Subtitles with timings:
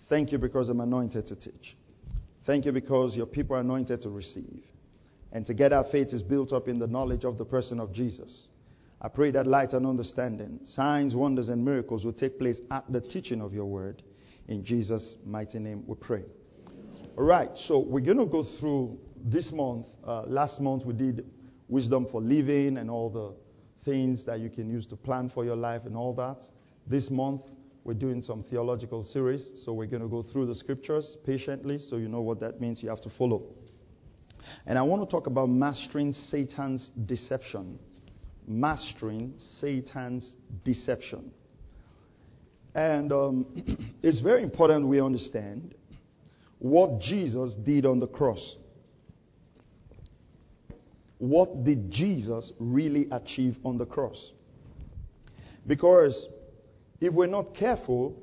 [0.08, 1.76] thank you because I'm anointed to teach.
[2.44, 4.64] Thank you because your people are anointed to receive.
[5.30, 8.48] And together our faith is built up in the knowledge of the person of Jesus.
[9.04, 13.02] I pray that light and understanding, signs, wonders, and miracles will take place at the
[13.02, 14.02] teaching of your word.
[14.48, 16.24] In Jesus' mighty name we pray.
[17.18, 19.84] All right, so we're going to go through this month.
[20.02, 21.26] Uh, last month we did
[21.68, 23.34] wisdom for living and all the
[23.84, 26.42] things that you can use to plan for your life and all that.
[26.86, 27.42] This month
[27.84, 31.98] we're doing some theological series, so we're going to go through the scriptures patiently so
[31.98, 32.82] you know what that means.
[32.82, 33.42] You have to follow.
[34.64, 37.78] And I want to talk about mastering Satan's deception.
[38.46, 41.32] Mastering Satan's deception.
[42.74, 43.46] And um,
[44.02, 45.74] it's very important we understand
[46.58, 48.56] what Jesus did on the cross.
[51.18, 54.32] What did Jesus really achieve on the cross?
[55.66, 56.28] Because
[57.00, 58.22] if we're not careful,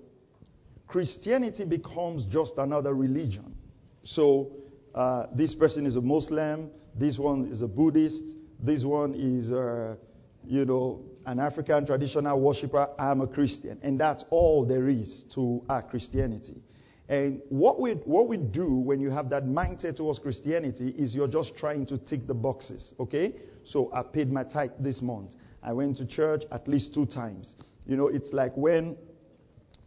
[0.87, 3.55] Christianity becomes just another religion.
[4.03, 4.51] So
[4.93, 9.95] uh, this person is a Muslim, this one is a Buddhist, this one is, uh,
[10.45, 12.89] you know, an African traditional worshiper.
[12.97, 16.61] I'm a Christian, and that's all there is to our Christianity.
[17.09, 21.27] And what we what we do when you have that mindset towards Christianity is you're
[21.27, 22.93] just trying to tick the boxes.
[22.99, 23.33] Okay,
[23.63, 25.35] so I paid my tithe this month.
[25.61, 27.55] I went to church at least two times.
[27.85, 28.97] You know, it's like when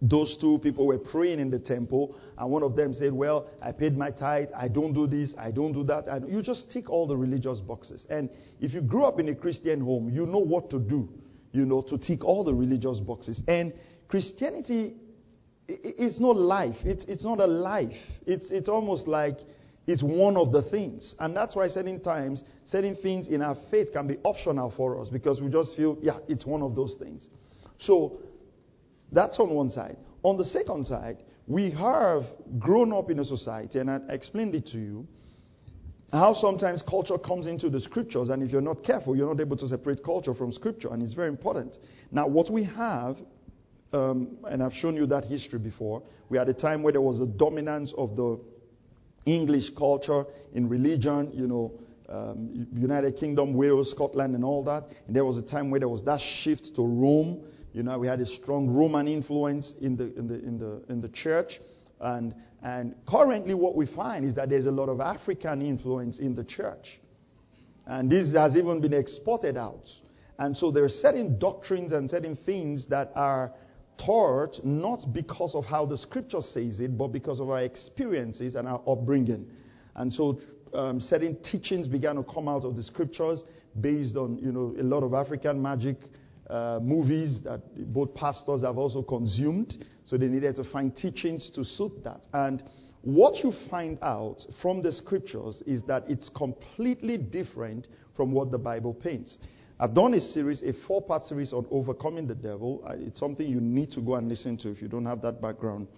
[0.09, 3.73] those two people were praying in the temple, and one of them said, Well, I
[3.73, 6.09] paid my tithe, I don't do this, I don't do that.
[6.09, 8.07] And you just tick all the religious boxes.
[8.11, 8.29] And
[8.61, 11.09] if you grew up in a Christian home, you know what to do,
[11.53, 13.43] you know, to tick all the religious boxes.
[13.49, 13.73] And
[14.09, 14.95] Christianity
[15.69, 17.97] is not life, it's, it's not a life.
[18.27, 19.39] It's, it's almost like
[19.87, 21.15] it's one of the things.
[21.19, 25.09] And that's why certain times, certain things in our faith can be optional for us
[25.09, 27.29] because we just feel, yeah, it's one of those things.
[27.79, 28.21] So
[29.15, 29.97] that's on one side.
[30.23, 32.25] On the second side, we have
[32.59, 35.07] grown up in a society, and I explained it to you,
[36.13, 39.57] how sometimes culture comes into the scriptures, and if you're not careful, you're not able
[39.57, 41.77] to separate culture from scripture, and it's very important.
[42.13, 43.17] Now, what we have,
[43.93, 47.21] um, and I've shown you that history before, we had a time where there was
[47.21, 48.41] a dominance of the
[49.27, 51.73] English culture in religion, you know,
[52.09, 54.85] um, United Kingdom, Wales, Scotland, and all that.
[55.07, 57.43] And there was a time where there was that shift to Rome
[57.75, 61.01] you know, we had a strong Roman influence in the, in the, in the, in
[61.01, 61.61] the church.
[62.01, 66.37] And, and currently, what we find is that there's a lot of African influence in
[66.37, 67.01] the church.
[67.85, 69.91] And this has even been exported out.
[70.39, 73.53] And so there are certain doctrines and certain things that are
[73.99, 78.69] taught not because of how the scripture says it, but because of our experiences and
[78.69, 79.51] our upbringing.
[79.97, 80.39] And so
[80.73, 83.43] um, certain teachings began to come out of the scriptures
[83.81, 85.97] based on, you know, a lot of African magic
[86.49, 87.61] uh, movies that
[87.93, 89.85] both pastors have also consumed.
[90.05, 92.27] So they needed to find teachings to suit that.
[92.33, 92.63] And
[93.03, 98.59] what you find out from the scriptures is that it's completely different from what the
[98.59, 99.39] Bible paints.
[99.79, 102.85] I've done a series, a four part series on overcoming the devil.
[103.01, 105.89] It's something you need to go and listen to if you don't have that background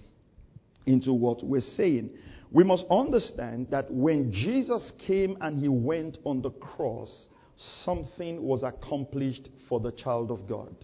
[0.87, 2.11] into what we're saying.
[2.51, 8.63] We must understand that when Jesus came and he went on the cross, something was
[8.63, 10.75] accomplished for the child of God.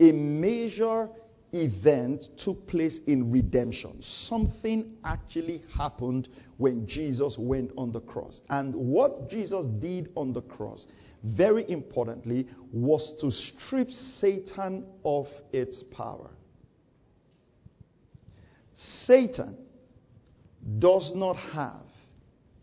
[0.00, 1.08] A major
[1.52, 4.02] event took place in redemption.
[4.02, 8.42] Something actually happened when Jesus went on the cross.
[8.50, 10.86] And what Jesus did on the cross,
[11.22, 16.30] very importantly, was to strip Satan of its power.
[18.74, 19.56] Satan
[20.78, 21.86] does not have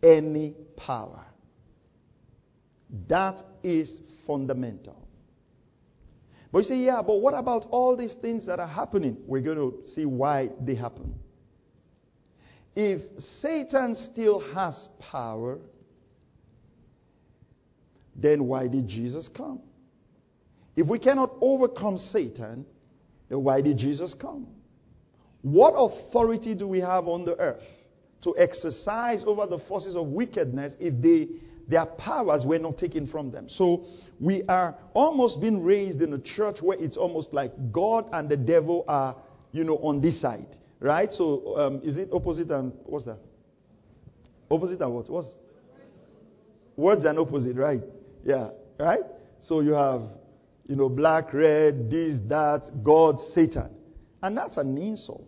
[0.02, 1.24] any power.
[3.08, 4.96] That is fundamental.
[6.52, 9.16] But you say, yeah, but what about all these things that are happening?
[9.26, 11.14] We're going to see why they happen.
[12.76, 15.58] If Satan still has power,
[18.14, 19.62] then why did Jesus come?
[20.76, 22.66] If we cannot overcome Satan,
[23.30, 24.46] then why did Jesus come?
[25.40, 27.66] What authority do we have on the earth
[28.22, 31.28] to exercise over the forces of wickedness if they
[31.68, 33.48] their powers were not taken from them.
[33.48, 33.84] So
[34.20, 38.36] we are almost being raised in a church where it's almost like God and the
[38.36, 39.16] devil are,
[39.52, 40.56] you know, on this side.
[40.80, 41.12] Right?
[41.12, 43.18] So um, is it opposite and what's that?
[44.50, 45.08] Opposite and what?
[45.08, 45.34] What's
[46.76, 47.82] words and opposite, right?
[48.24, 48.50] Yeah.
[48.78, 49.02] Right?
[49.40, 50.02] So you have
[50.66, 53.70] you know, black, red, this, that, God, Satan.
[54.22, 55.26] And that's an insult.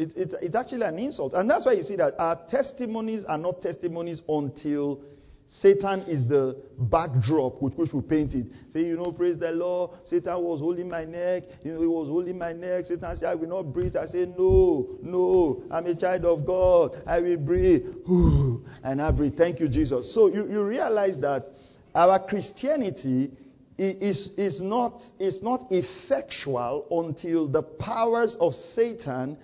[0.00, 1.34] It, it, it's actually an insult.
[1.34, 5.02] And that's why you see that our testimonies are not testimonies until
[5.46, 8.46] Satan is the backdrop with which we paint it.
[8.70, 9.90] Say, you know, praise the Lord.
[10.04, 11.42] Satan was holding my neck.
[11.64, 12.86] You know, he was holding my neck.
[12.86, 13.96] Satan said, I will not breathe.
[13.96, 17.02] I say, no, no, I'm a child of God.
[17.06, 17.84] I will breathe.
[18.82, 19.36] And I breathe.
[19.36, 20.14] Thank you, Jesus.
[20.14, 21.50] So you, you realize that
[21.94, 23.30] our Christianity
[23.76, 29.36] is, is, not, is not effectual until the powers of Satan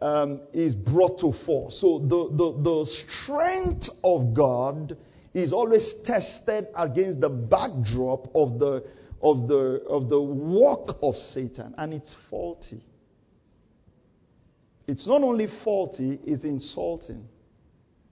[0.00, 1.80] um, is brought to force.
[1.80, 4.96] So the, the, the strength of God
[5.32, 8.84] is always tested against the backdrop of the,
[9.22, 12.82] of the, of the work of Satan, and it's faulty.
[14.86, 17.26] It's not only faulty, it's insulting.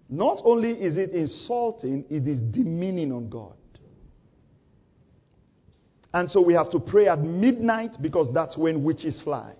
[0.08, 3.56] Not only is it insulting, it is demeaning on God.
[6.12, 9.54] And so we have to pray at midnight because that's when witches fly.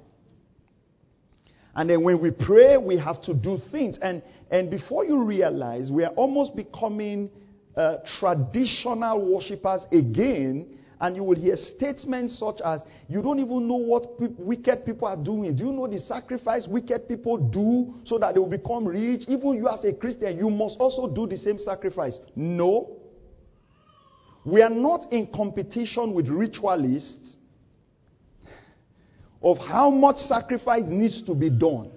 [1.77, 3.99] And then when we pray, we have to do things.
[3.99, 7.31] And, and before you realize, we are almost becoming
[7.77, 13.75] uh, traditional worshippers again, and you will hear statements such as, You don't even know
[13.75, 15.57] what pe- wicked people are doing.
[15.57, 19.25] Do you know the sacrifice wicked people do so that they will become rich?
[19.27, 22.21] Even you, as a Christian, you must also do the same sacrifice.
[22.37, 23.01] No.
[24.45, 27.39] We are not in competition with ritualists
[29.45, 31.91] of how much sacrifice needs to be done.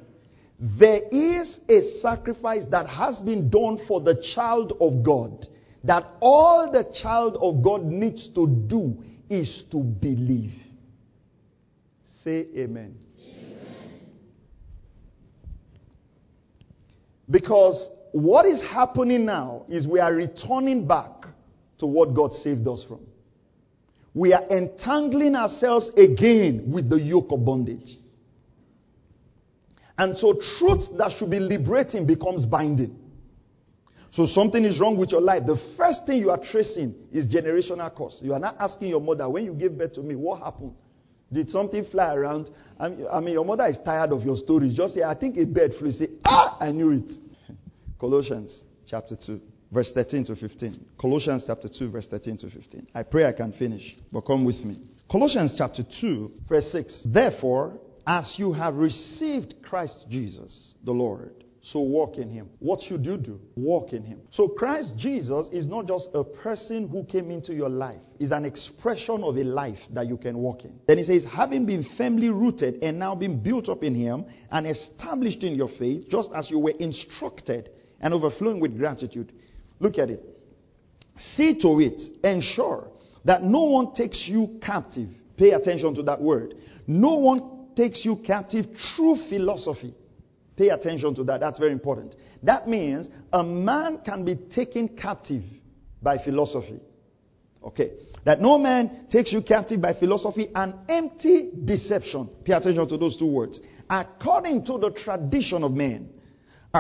[0.60, 5.48] There is a sacrifice that has been done for the child of God
[5.84, 8.98] that all the child of God needs to do
[9.30, 10.54] is to believe.
[12.06, 12.98] Say amen.
[13.20, 14.00] amen.
[17.30, 21.28] Because what is happening now is we are returning back
[21.78, 23.00] to what God saved us from.
[24.18, 28.00] We are entangling ourselves again with the yoke of bondage.
[29.96, 32.98] And so truth that should be liberating becomes binding.
[34.10, 35.44] So something is wrong with your life.
[35.46, 38.20] The first thing you are tracing is generational curse.
[38.24, 40.74] You are not asking your mother, when you gave birth to me, what happened?
[41.32, 42.50] Did something fly around?
[42.80, 44.76] I mean, your mother is tired of your stories.
[44.76, 45.92] Just say, I think a bird flew.
[45.92, 47.12] Say, ah, I knew it.
[48.00, 49.40] Colossians chapter 2,
[49.72, 50.80] verse 13 to 15.
[51.00, 52.88] Colossians chapter 2, verse 13 to 15.
[52.94, 54.82] I pray I can finish, but come with me.
[55.10, 57.08] Colossians chapter 2, verse 6.
[57.08, 62.50] Therefore, as you have received Christ Jesus, the Lord, so walk in him.
[62.60, 63.42] What should you do?
[63.58, 64.22] Walk in him.
[64.30, 68.00] So Christ Jesus is not just a person who came into your life.
[68.20, 70.80] Is an expression of a life that you can walk in.
[70.88, 74.66] Then he says, having been firmly rooted and now been built up in him and
[74.66, 77.70] established in your faith, just as you were instructed
[78.00, 79.34] and overflowing with gratitude.
[79.80, 80.24] Look at it.
[81.16, 82.90] See to it, ensure
[83.26, 85.10] that no one takes you captive.
[85.36, 86.56] Pay attention to that word.
[86.88, 89.94] No one takes you captive through philosophy
[90.58, 91.40] Pay attention to that.
[91.40, 92.16] That's very important.
[92.42, 95.44] That means a man can be taken captive
[96.02, 96.82] by philosophy.
[97.64, 97.92] Okay.
[98.26, 102.28] That no man takes you captive by philosophy and empty deception.
[102.44, 103.62] Pay attention to those two words.
[103.88, 106.10] According to the tradition of men,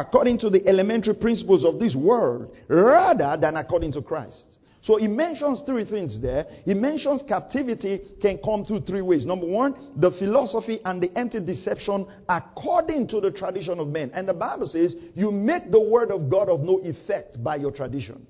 [0.02, 4.60] according to the elementary principles of this world, rather than according to Christ.
[4.82, 6.46] So he mentions three things there.
[6.64, 9.26] He mentions captivity can come through three ways.
[9.26, 14.12] Number one, the philosophy and the empty deception according to the tradition of men.
[14.14, 17.72] And the Bible says you make the word of God of no effect by your
[17.72, 18.26] tradition.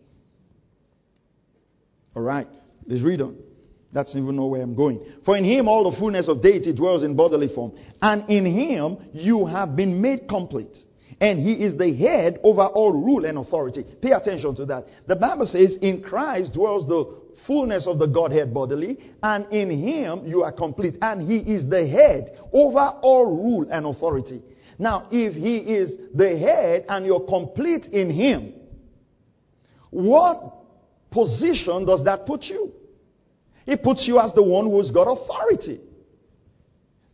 [2.15, 2.47] All right,
[2.87, 3.37] let's read on.
[3.93, 5.05] That's even know where I'm going.
[5.25, 7.73] For in him all the fullness of deity dwells in bodily form.
[8.01, 10.75] And in him you have been made complete.
[11.19, 13.83] And he is the head over all rule and authority.
[14.01, 14.85] Pay attention to that.
[15.07, 17.11] The Bible says, in Christ dwells the
[17.47, 20.97] fullness of the Godhead bodily, and in him you are complete.
[21.01, 24.43] And he is the head over all rule and authority.
[24.77, 28.53] Now, if he is the head and you're complete in him,
[29.89, 30.53] what
[31.09, 32.73] position does that put you?
[33.65, 35.81] It puts you as the one who's got authority.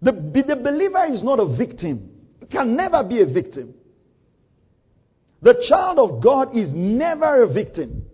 [0.01, 2.11] The, the believer is not a victim.
[2.51, 3.73] Can never be a victim.
[5.43, 8.05] The child of God is never a victim.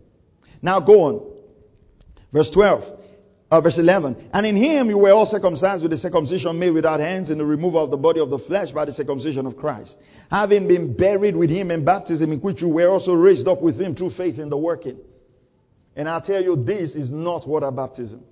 [0.64, 1.32] Now go on.
[2.34, 3.00] Verse 12.
[3.52, 4.30] Uh, verse 11.
[4.34, 7.46] And in him you were all circumcised with the circumcision made without hands in the
[7.46, 9.98] removal of the body of the flesh by the circumcision of Christ.
[10.32, 13.80] Having been buried with him in baptism in which you were also raised up with
[13.80, 15.00] him through faith in the working.
[15.96, 18.24] And I tell you, this is not water baptism.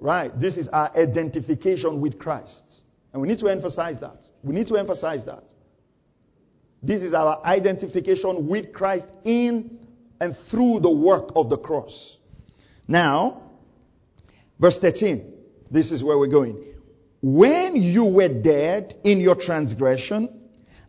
[0.00, 0.32] Right?
[0.38, 2.82] This is our identification with Christ.
[3.12, 4.26] And we need to emphasize that.
[4.42, 5.44] We need to emphasize that.
[6.82, 9.78] This is our identification with Christ in
[10.20, 12.18] and through the work of the cross.
[12.88, 13.42] Now,
[14.62, 15.34] Verse 13.
[15.72, 16.64] This is where we're going.
[17.20, 20.40] When you were dead in your transgression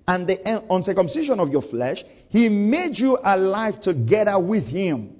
[0.07, 5.15] and the uh, uncircumcision of your flesh, he made you alive together with him,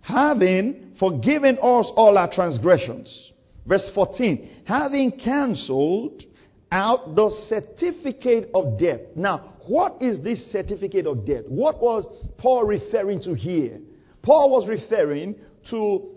[0.00, 3.32] having forgiven us all our transgressions.
[3.64, 4.62] Verse 14.
[4.64, 6.24] Having cancelled
[6.70, 9.00] out the certificate of death.
[9.16, 11.44] Now, what is this certificate of death?
[11.46, 13.80] What was Paul referring to here?
[14.22, 15.36] Paul was referring
[15.70, 16.10] to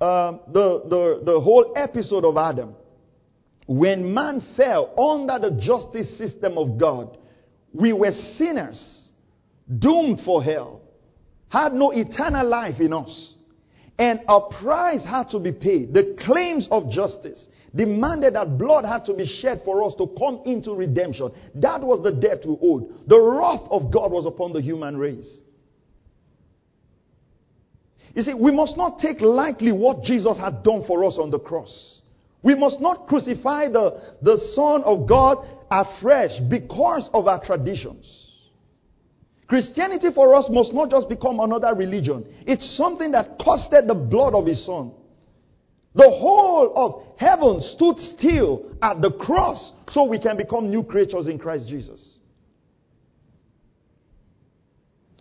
[0.00, 2.74] um, the, the, the whole episode of Adam.
[3.66, 7.18] When man fell under the justice system of God,
[7.72, 9.10] we were sinners,
[9.78, 10.82] doomed for hell,
[11.48, 13.34] had no eternal life in us.
[13.98, 15.94] And a price had to be paid.
[15.94, 20.42] The claims of justice demanded that blood had to be shed for us to come
[20.44, 21.30] into redemption.
[21.56, 23.08] That was the debt we owed.
[23.08, 25.42] The wrath of God was upon the human race.
[28.14, 31.38] You see, we must not take lightly what Jesus had done for us on the
[31.38, 32.00] cross.
[32.42, 38.22] We must not crucify the, the Son of God afresh because of our traditions.
[39.48, 42.24] Christianity for us must not just become another religion.
[42.46, 44.92] It's something that costed the blood of His Son.
[45.96, 51.26] The whole of heaven stood still at the cross so we can become new creatures
[51.26, 52.18] in Christ Jesus.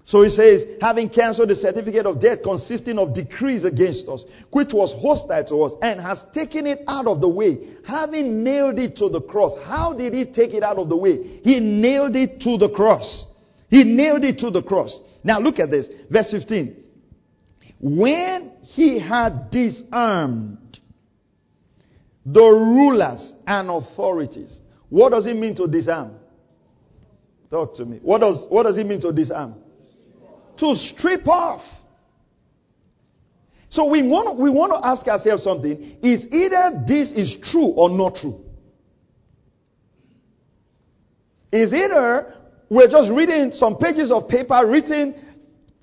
[0.08, 4.72] So he says, having cancelled the certificate of debt consisting of decrees against us, which
[4.72, 8.98] was hostile to us, and has taken it out of the way, having nailed it
[8.98, 9.56] to the cross.
[9.64, 11.40] How did he take it out of the way?
[11.42, 13.26] He nailed it to the cross.
[13.70, 15.00] He nailed it to the cross.
[15.24, 15.88] Now look at this.
[16.12, 16.84] Verse 15.
[17.80, 20.58] When he had disarmed
[22.26, 24.62] the rulers and authorities.
[24.90, 26.16] What does it mean to disarm?
[27.50, 28.00] Talk to me.
[28.02, 29.56] What does, what does it mean to disarm?
[30.58, 31.64] To strip off.
[33.70, 35.98] So we want, we want to ask ourselves something.
[36.02, 38.42] Is either this is true or not true?
[41.52, 42.34] Is either
[42.70, 45.16] we're just reading some pages of paper written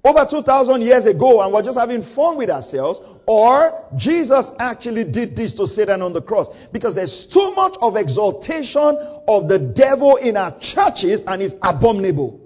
[0.05, 5.37] over 2,000 years ago and we're just having fun with ourselves, or Jesus actually did
[5.37, 6.49] this to Satan on the cross.
[6.73, 8.97] Because there's too much of exaltation
[9.29, 12.41] of the devil in our churches and it's abominable.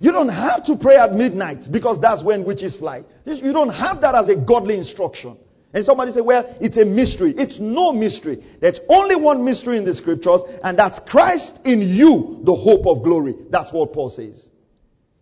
[0.00, 3.02] You don't have to pray at midnight because that's when witches fly.
[3.26, 5.36] You don't have that as a godly instruction.
[5.72, 7.34] And somebody say, well, it's a mystery.
[7.36, 8.42] It's no mystery.
[8.60, 13.04] There's only one mystery in the scriptures, and that's Christ in you, the hope of
[13.04, 13.34] glory.
[13.50, 14.48] That's what Paul says.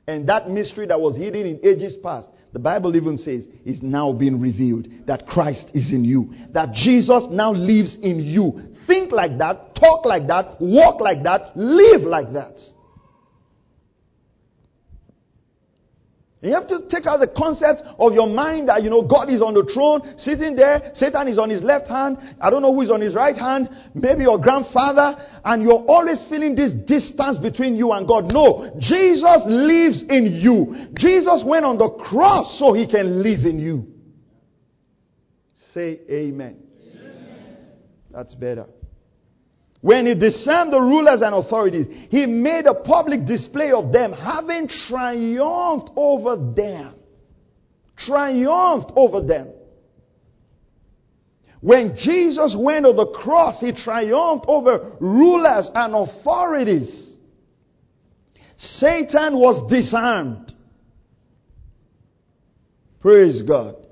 [0.07, 4.13] And that mystery that was hidden in ages past, the Bible even says, is now
[4.13, 4.87] being revealed.
[5.07, 6.33] That Christ is in you.
[6.53, 8.73] That Jesus now lives in you.
[8.87, 12.61] Think like that, talk like that, walk like that, live like that.
[16.43, 19.41] You have to take out the concept of your mind that, you know, God is
[19.41, 22.83] on the throne, sitting there, Satan is on his left hand, I don't know who
[22.83, 27.77] is on his right hand, maybe your grandfather, and you're always feeling this distance between
[27.77, 28.33] you and God.
[28.33, 30.89] No, Jesus lives in you.
[30.93, 33.87] Jesus went on the cross so he can live in you.
[35.57, 36.63] Say amen.
[36.93, 37.59] amen.
[38.11, 38.67] That's better.
[39.87, 44.67] When he disarmed the rulers and authorities, he made a public display of them, having
[44.67, 46.93] triumphed over them.
[47.97, 49.53] Triumphed over them.
[51.61, 57.19] When Jesus went on the cross, he triumphed over rulers and authorities.
[58.57, 60.53] Satan was disarmed.
[62.99, 63.86] Praise God.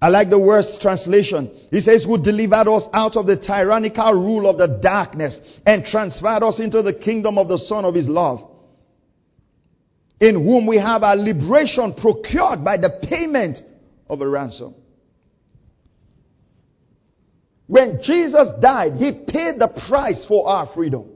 [0.00, 1.50] I like the Wuest translation.
[1.70, 6.42] He says, who delivered us out of the tyrannical rule of the darkness and transferred
[6.42, 8.46] us into the kingdom of the Son of His love,
[10.20, 13.62] in whom we have our liberation procured by the payment
[14.08, 14.74] of a ransom.
[17.66, 21.15] When Jesus died, He paid the price for our freedom.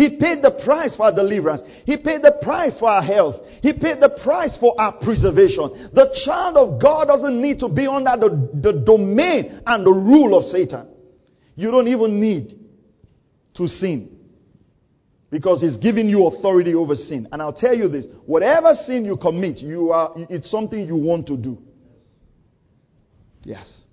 [0.00, 1.60] He paid the price for our deliverance.
[1.84, 3.46] He paid the price for our health.
[3.60, 5.90] He paid the price for our preservation.
[5.92, 10.38] The child of God doesn't need to be under the, the domain and the rule
[10.38, 10.88] of Satan.
[11.54, 12.58] You don't even need
[13.56, 14.16] to sin.
[15.28, 17.28] Because he's giving you authority over sin.
[17.30, 21.26] And I'll tell you this, whatever sin you commit, you are, it's something you want
[21.26, 21.58] to do.
[23.42, 23.84] Yes.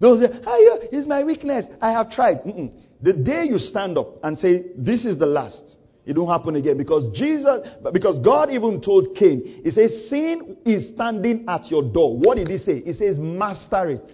[0.00, 1.66] Those say, oh, it's my weakness.
[1.78, 2.38] I have tried.
[2.44, 2.72] Mm-mm.
[3.00, 6.76] The day you stand up and say, This is the last, it won't happen again.
[6.76, 12.16] Because Jesus, because God even told Cain, He says, Sin is standing at your door.
[12.18, 12.80] What did He say?
[12.80, 14.12] He says, Master it.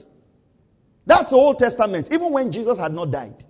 [1.06, 3.44] That's the Old Testament, even when Jesus had not died.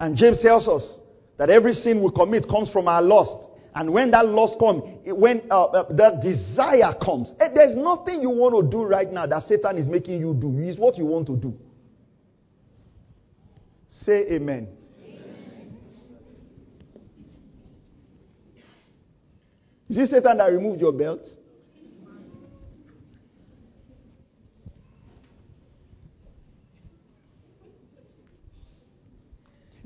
[0.00, 1.00] And James tells us
[1.38, 3.47] That every sin we commit comes from our lust.
[3.74, 8.30] And when that lust comes, when uh, uh, that desire comes, eh, there's nothing you
[8.30, 10.50] want to do right now that Satan is making you do.
[10.58, 11.54] It's what you want to do.
[13.88, 14.68] Say amen.
[15.04, 15.76] amen.
[19.88, 21.26] Is it Satan that removed your belt?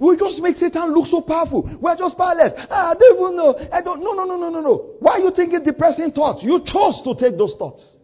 [0.02, 1.78] We just make Satan look so powerful.
[1.80, 2.54] We're just powerless.
[2.68, 3.54] Ah, I don't even know.
[3.70, 4.02] I don't.
[4.02, 4.96] No, no, no, no, no, no.
[4.98, 6.42] Why are you thinking depressing thoughts?
[6.42, 7.98] You chose to take those thoughts.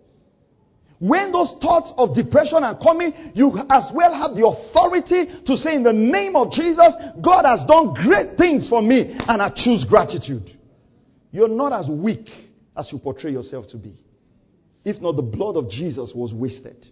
[1.00, 5.74] When those thoughts of depression are coming, you as well have the authority to say,
[5.74, 9.84] in the name of Jesus, God has done great things for me, and I choose
[9.84, 10.50] gratitude.
[11.32, 12.28] You're not as weak
[12.76, 13.94] as you portray yourself to be.
[14.84, 16.86] If not, the blood of Jesus was wasted.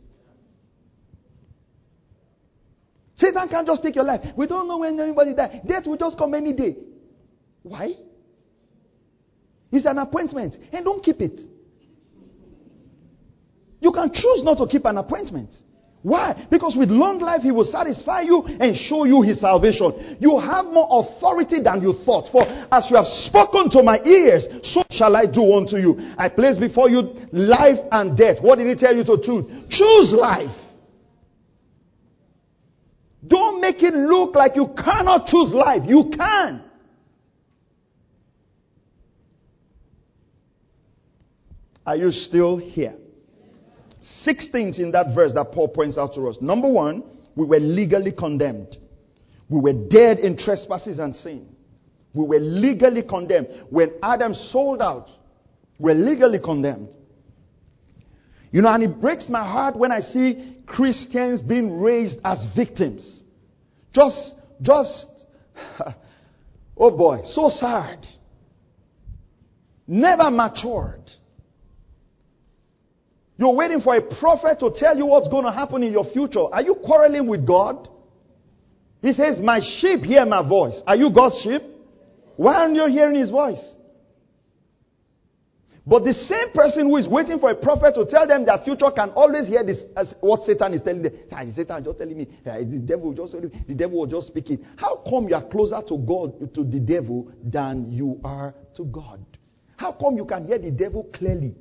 [3.17, 4.21] Satan can't just take your life.
[4.37, 5.61] We don't know when anybody dies.
[5.67, 6.77] Death will just come any day.
[7.63, 7.95] Why?
[9.73, 10.57] It's an appointment.
[10.73, 11.41] And don't keep it.
[13.81, 15.55] You can choose not to keep an appointment.
[16.03, 16.47] Why?
[16.51, 20.19] Because with long life, He will satisfy you and show you His salvation.
[20.21, 22.29] You have more authority than you thought.
[22.31, 25.97] For as you have spoken to my ears, so shall I do unto you.
[26.19, 28.43] I place before you life and death.
[28.43, 29.47] What did He tell you to choose?
[29.69, 30.66] Choose life.
[33.27, 35.83] Don't make it look like you cannot choose life.
[35.87, 36.63] You can.
[41.87, 42.95] Are you still here?
[44.01, 46.39] Six things in that verse that Paul points out to us.
[46.41, 47.05] Number one,
[47.35, 48.77] we were legally condemned.
[49.49, 51.49] We were dead in trespasses and sin.
[52.13, 53.49] We were legally condemned.
[53.71, 55.09] When Adam sold out,
[55.79, 56.95] we're legally condemned.
[58.51, 63.25] You know, and it breaks my heart when I see Christians being raised as victims.
[63.93, 65.27] Just, just,
[66.77, 68.07] oh boy, so sad.
[69.87, 71.11] Never matured.
[73.39, 76.45] You're waiting for a prophet to tell you what's going to happen in your future.
[76.53, 77.89] Are you quarreling with God?
[79.03, 80.83] He says, My sheep hear my voice.
[80.87, 81.63] Are you God's sheep?
[82.37, 83.77] Why aren't you hearing his voice?
[85.87, 88.91] But the same person who is waiting for a prophet to tell them their future
[88.91, 91.13] can always hear this as what Satan is telling them.
[91.31, 94.67] Ah, Satan just telling me, ah, the devil just the devil was just speaking.
[94.77, 99.25] How come you are closer to God to the devil than you are to God?
[99.77, 101.55] How come you can hear the devil clearly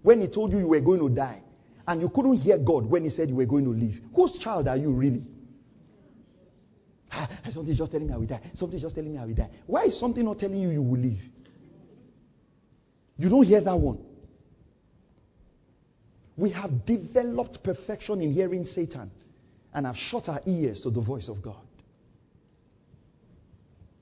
[0.00, 1.42] when he told you you were going to die,
[1.86, 4.00] and you couldn't hear God when he said you were going to live?
[4.14, 5.28] Whose child are you really?
[7.12, 8.40] Ah, something is just telling me I will die.
[8.54, 9.50] Something just telling me I will die.
[9.66, 11.20] Why is something not telling you you will live?
[13.18, 13.98] You don't hear that one.
[16.36, 19.10] We have developed perfection in hearing Satan
[19.72, 21.56] and have shut our ears to the voice of God.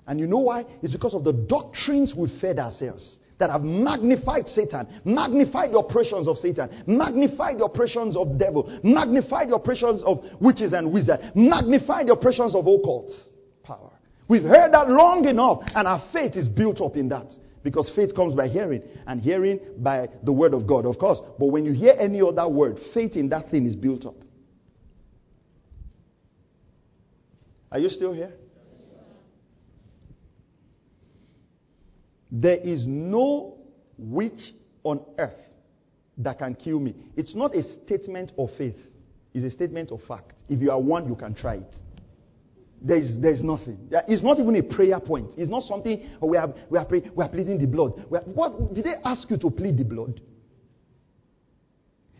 [0.06, 0.66] And you know why?
[0.82, 6.28] It's because of the doctrines we fed ourselves that have magnified Satan, magnified the operations
[6.28, 12.08] of Satan, magnified the operations of devil, magnified the operations of witches and wizards, magnified
[12.08, 13.30] the operations of occults
[13.62, 13.90] power.
[14.28, 17.32] We've heard that long enough, and our faith is built up in that.
[17.64, 21.20] Because faith comes by hearing, and hearing by the word of God, of course.
[21.38, 24.14] But when you hear any other word, faith in that thing is built up.
[27.72, 28.32] Are you still here?
[32.30, 33.56] There is no
[33.96, 35.40] witch on earth
[36.18, 36.94] that can kill me.
[37.16, 38.76] It's not a statement of faith,
[39.32, 40.34] it's a statement of fact.
[40.50, 41.74] If you are one, you can try it.
[42.84, 43.88] There's, there's nothing.
[44.06, 45.32] It's not even a prayer point.
[45.38, 48.04] It's not something oh, we are, we are, pray, we are pleading the blood.
[48.12, 50.20] Are, what, did they ask you to plead the blood?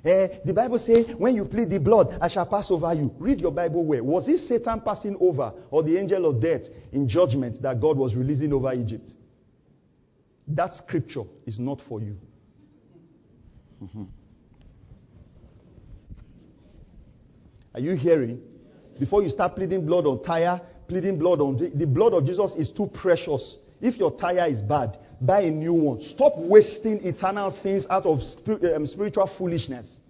[0.02, 3.14] Eh, the Bible says, when you plead the blood, I shall pass over you.
[3.18, 4.02] Read your Bible where?
[4.02, 8.16] Was it Satan passing over or the angel of death in judgment that God was
[8.16, 9.10] releasing over Egypt?
[10.48, 12.16] That scripture is not for you.
[13.82, 14.04] Mm-hmm.
[17.74, 18.40] Are you hearing?
[18.98, 22.70] Before you start pleading blood on tire, pleading blood on the blood of Jesus is
[22.70, 23.58] too precious.
[23.80, 26.00] If your tire is bad, buy a new one.
[26.00, 30.00] Stop wasting eternal things out of um, spiritual foolishness.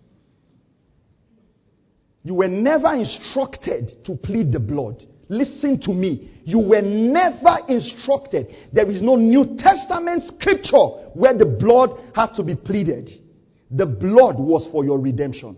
[2.22, 5.04] You were never instructed to plead the blood.
[5.28, 6.30] Listen to me.
[6.44, 8.54] You were never instructed.
[8.72, 13.10] There is no New Testament scripture where the blood had to be pleaded.
[13.70, 15.56] The blood was for your redemption.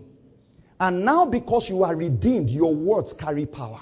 [0.79, 3.81] And now, because you are redeemed, your words carry power.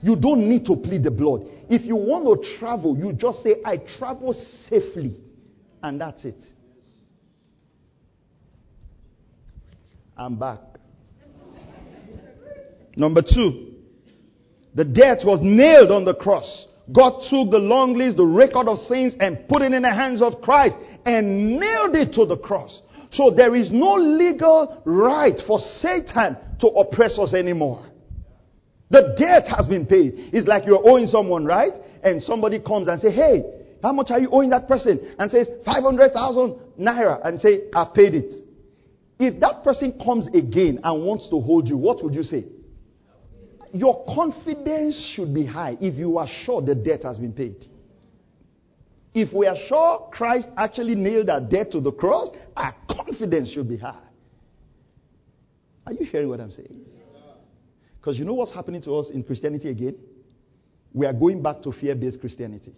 [0.00, 1.46] You don't need to plead the blood.
[1.68, 5.16] If you want to travel, you just say, I travel safely.
[5.82, 6.44] And that's it.
[10.16, 10.60] I'm back.
[12.96, 13.74] Number two,
[14.74, 16.68] the death was nailed on the cross.
[16.90, 20.22] God took the long list, the record of sins, and put it in the hands
[20.22, 22.82] of Christ and nailed it to the cross.
[23.10, 27.86] So there is no legal right for Satan to oppress us anymore.
[28.90, 30.14] The debt has been paid.
[30.32, 31.72] It's like you're owing someone, right?
[32.02, 33.44] And somebody comes and say, hey,
[33.82, 35.14] how much are you owing that person?
[35.18, 37.20] And says, 500,000 naira.
[37.24, 38.34] And say, I've paid it.
[39.18, 42.44] If that person comes again and wants to hold you, what would you say?
[43.72, 47.66] Your confidence should be high if you are sure the debt has been paid.
[49.20, 53.68] If we are sure Christ actually nailed our debt to the cross, our confidence should
[53.68, 54.06] be high.
[55.84, 56.84] Are you hearing what I'm saying?
[57.98, 59.96] Because you know what's happening to us in Christianity again?
[60.92, 62.76] We are going back to fear based Christianity.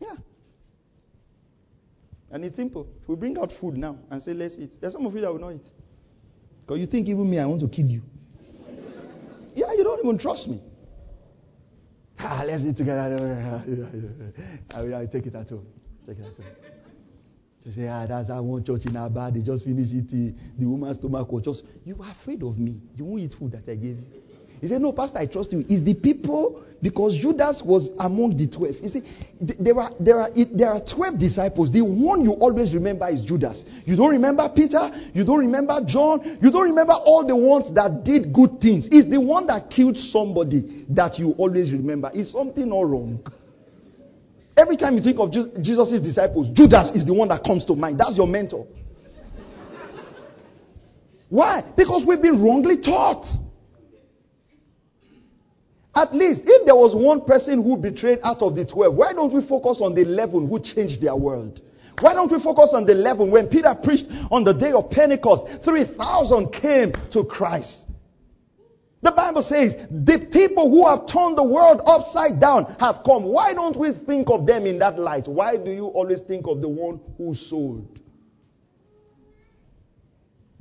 [0.00, 0.16] Yeah.
[2.30, 2.88] And it's simple.
[3.02, 5.30] If we bring out food now and say, let's eat, there's some of you that
[5.30, 5.70] will not eat.
[6.62, 8.00] Because you think, even me, I want to kill you.
[9.54, 10.62] yeah, you don't even trust me.
[12.24, 13.16] Ah, let's eat together.
[14.74, 15.66] I will take it at home.
[16.06, 16.46] Take it at home.
[17.64, 19.30] They say, ah, that's our one church in Aba.
[19.32, 20.38] They just finished eating.
[20.58, 21.64] The woman's stomach was just.
[21.84, 22.80] You are afraid of me.
[22.96, 24.21] You won't eat food that I gave you.
[24.62, 25.64] He said, No, Pastor, I trust you.
[25.68, 28.76] It's the people, because Judas was among the 12.
[28.80, 29.02] You see,
[29.58, 31.72] there are, there, are, there are 12 disciples.
[31.72, 33.64] The one you always remember is Judas.
[33.84, 34.88] You don't remember Peter.
[35.12, 36.38] You don't remember John.
[36.40, 38.88] You don't remember all the ones that did good things.
[38.92, 42.12] It's the one that killed somebody that you always remember.
[42.14, 43.18] Is something all wrong?
[44.56, 47.98] Every time you think of Jesus' disciples, Judas is the one that comes to mind.
[47.98, 48.68] That's your mentor.
[51.28, 51.64] Why?
[51.76, 53.26] Because we've been wrongly taught.
[55.94, 59.32] At least, if there was one person who betrayed out of the 12, why don't
[59.32, 61.60] we focus on the 11 who changed their world?
[62.00, 65.62] Why don't we focus on the 11 when Peter preached on the day of Pentecost,
[65.64, 67.84] 3,000 came to Christ.
[69.02, 73.24] The Bible says the people who have turned the world upside down have come.
[73.24, 75.26] Why don't we think of them in that light?
[75.26, 78.00] Why do you always think of the one who sold?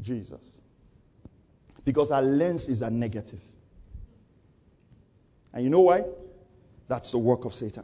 [0.02, 0.60] Jesus.
[1.86, 3.40] Because our lens is a negative.
[5.54, 6.04] And you know why?
[6.88, 7.84] That's the work of Satan.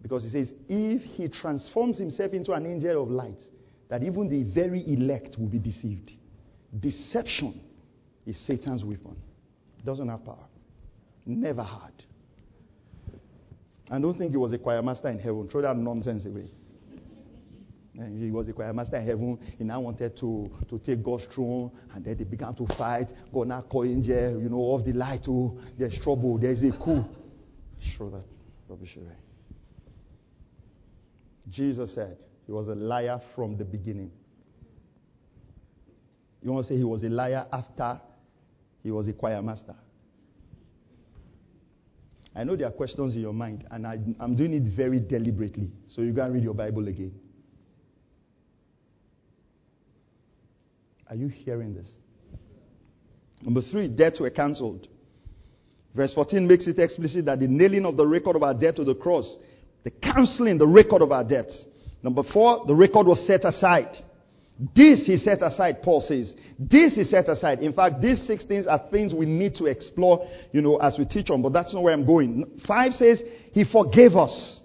[0.00, 3.42] Because he says, if he transforms himself into an angel of light,
[3.88, 6.12] that even the very elect will be deceived.
[6.78, 7.60] Deception
[8.26, 9.16] is Satan's weapon.
[9.78, 10.46] It doesn't have power.
[11.26, 11.92] Never had.
[13.90, 15.48] And don't think he was a choir master in heaven.
[15.48, 16.48] Throw that nonsense away.
[17.98, 19.38] And he was a choir master in heaven.
[19.58, 21.70] He now wanted to, to take God's throne.
[21.94, 23.12] And then they began to fight.
[23.32, 25.26] God now call angel, you know, off the light.
[25.28, 26.38] Oh, there's trouble.
[26.38, 27.04] There's a coup.
[27.96, 28.24] Throw that
[28.68, 29.16] rubbish away.
[31.50, 34.10] Jesus said he was a liar from the beginning.
[36.42, 38.00] You want to say he was a liar after
[38.82, 39.76] he was a choir master?
[42.34, 45.70] I know there are questions in your mind, and I, am doing it very deliberately.
[45.86, 47.12] So you go and read your Bible again.
[51.12, 51.90] Are you hearing this?
[53.42, 54.88] Number three, debts were cancelled.
[55.94, 58.84] Verse 14 makes it explicit that the nailing of the record of our debt to
[58.84, 59.38] the cross,
[59.84, 61.66] the cancelling the record of our debts.
[62.02, 63.94] Number four, the record was set aside.
[64.74, 66.34] This he set aside, Paul says.
[66.58, 67.58] This is set aside.
[67.58, 71.04] In fact, these six things are things we need to explore, you know, as we
[71.04, 72.58] teach on, but that's not where I'm going.
[72.66, 73.22] Five says,
[73.52, 74.61] he forgave us.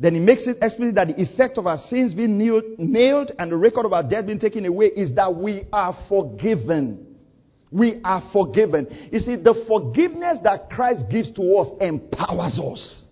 [0.00, 3.56] Then he makes it explicit that the effect of our sins being nailed and the
[3.56, 7.18] record of our debt being taken away is that we are forgiven.
[7.70, 8.88] We are forgiven.
[9.12, 13.06] You see, the forgiveness that Christ gives to us empowers us.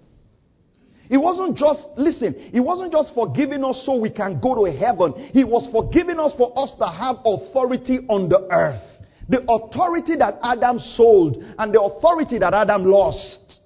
[1.10, 5.12] It wasn't just, listen, it wasn't just forgiving us so we can go to heaven.
[5.32, 8.82] He was forgiving us for us to have authority on the earth.
[9.28, 13.60] The authority that Adam sold and the authority that Adam lost.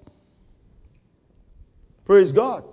[2.05, 2.65] Praise God.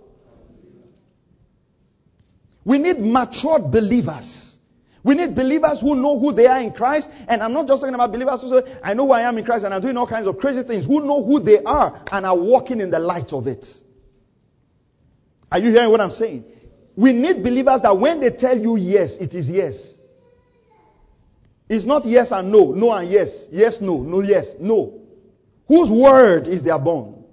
[2.70, 4.56] We need matured believers.
[5.02, 7.10] We need believers who know who they are in Christ.
[7.26, 9.44] And I'm not just talking about believers who say, I know who I am in
[9.44, 10.86] Christ and I'm doing all kinds of crazy things.
[10.86, 13.66] Who know who they are and are walking in the light of it.
[15.50, 16.44] Are you hearing what I'm saying?
[16.94, 19.96] We need believers that when they tell you yes, it is yes.
[21.68, 25.00] It's not yes and no, no and yes, yes, no, no, yes, no.
[25.66, 27.24] Whose word is their bond?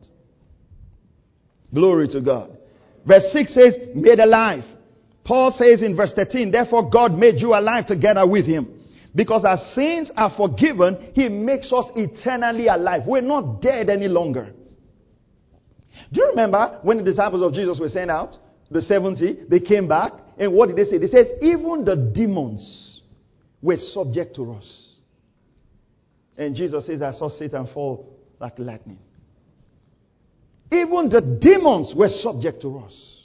[1.72, 2.58] Glory to God.
[3.06, 4.64] Verse 6 says, made alive.
[5.28, 8.82] Paul says in verse 13, therefore God made you alive together with him.
[9.14, 13.02] Because our sins are forgiven, he makes us eternally alive.
[13.06, 14.54] We're not dead any longer.
[16.14, 18.38] Do you remember when the disciples of Jesus were sent out?
[18.72, 20.98] The 70, they came back, and what did they say?
[20.98, 23.02] They said, even the demons
[23.62, 25.02] were subject to us.
[26.38, 29.00] And Jesus says, I saw Satan fall like lightning.
[30.72, 33.17] Even the demons were subject to us.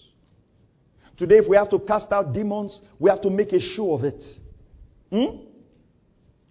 [1.23, 4.03] Today, if we have to cast out demons, we have to make a show of
[4.03, 4.25] it.
[5.09, 5.37] Hmm?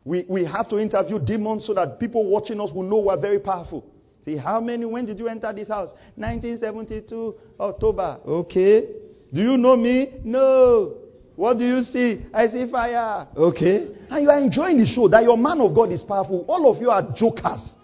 [0.06, 3.40] We, we have to interview demons so that people watching us will know we're very
[3.40, 3.86] powerful.
[4.24, 5.92] See, how many, when did you enter this house?
[6.16, 8.22] 1972, October.
[8.26, 8.88] Okay.
[9.34, 10.22] Do you know me?
[10.24, 10.96] No.
[11.36, 12.22] What do you see?
[12.34, 13.28] I see fire.
[13.36, 13.90] Okay.
[14.10, 16.46] And you are enjoying the show that your man of God is powerful.
[16.48, 17.76] All of you are jokers.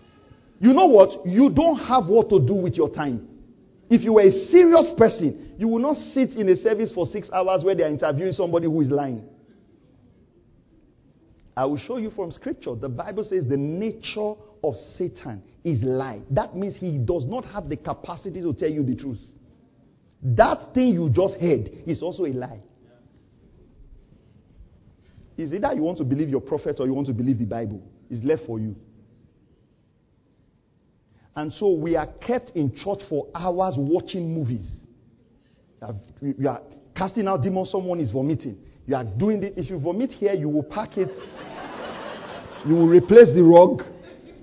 [0.61, 1.25] You know what?
[1.25, 3.27] You don't have what to do with your time.
[3.89, 7.31] If you were a serious person, you will not sit in a service for six
[7.31, 9.27] hours where they are interviewing somebody who is lying.
[11.55, 12.75] I will show you from scripture.
[12.75, 16.21] The Bible says the nature of Satan is lie.
[16.29, 19.19] That means he does not have the capacity to tell you the truth.
[20.21, 22.61] That thing you just heard is also a lie.
[25.35, 27.45] Is it that you want to believe your prophet or you want to believe the
[27.45, 27.81] Bible?
[28.09, 28.75] It's left for you.
[31.35, 34.86] And so we are kept in church for hours watching movies.
[36.21, 36.61] You are
[36.95, 38.57] casting out demons, someone is vomiting.
[38.85, 39.53] You are doing it.
[39.57, 41.11] If you vomit here, you will pack it
[42.67, 43.83] you will replace the rug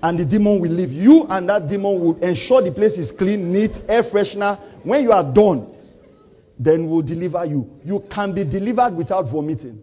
[0.03, 0.91] and the demon will leave.
[0.91, 4.59] You and that demon will ensure the place is clean, neat, air freshener.
[4.85, 5.73] When you are done,
[6.59, 7.69] then we'll deliver you.
[7.85, 9.83] You can be delivered without vomiting.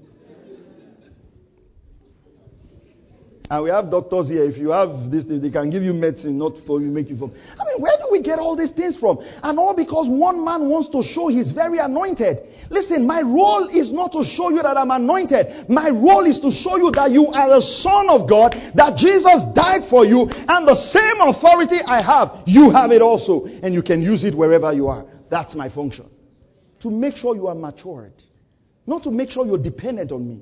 [3.52, 4.46] And we have doctors here.
[4.46, 7.34] If you have this, they can give you medicine, not for make you from.
[7.60, 9.20] I mean, where do we get all these things from?
[9.44, 12.48] And all because one man wants to show he's very anointed.
[12.70, 15.68] Listen, my role is not to show you that I'm anointed.
[15.68, 19.44] My role is to show you that you are the son of God, that Jesus
[19.54, 23.84] died for you, and the same authority I have, you have it also, and you
[23.84, 25.04] can use it wherever you are.
[25.30, 26.10] That's my function.
[26.84, 28.14] To make sure you are matured,
[28.88, 30.42] not to make sure you're dependent on me.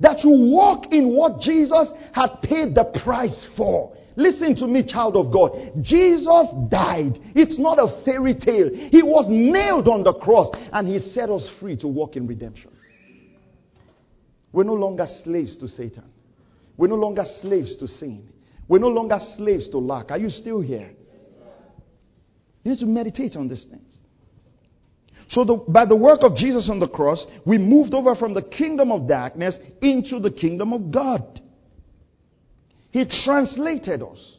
[0.00, 3.96] That you walk in what Jesus had paid the price for.
[4.16, 5.72] Listen to me, child of God.
[5.82, 7.18] Jesus died.
[7.34, 8.74] It's not a fairy tale.
[8.74, 12.70] He was nailed on the cross and he set us free to walk in redemption.
[14.52, 16.10] We're no longer slaves to Satan.
[16.78, 18.28] We're no longer slaves to sin.
[18.68, 20.10] We're no longer slaves to lack.
[20.10, 20.90] Are you still here?
[22.64, 24.00] You need to meditate on these things.
[25.28, 28.42] So the, by the work of Jesus on the cross, we moved over from the
[28.42, 31.40] kingdom of darkness into the kingdom of God.
[32.90, 34.38] He translated us.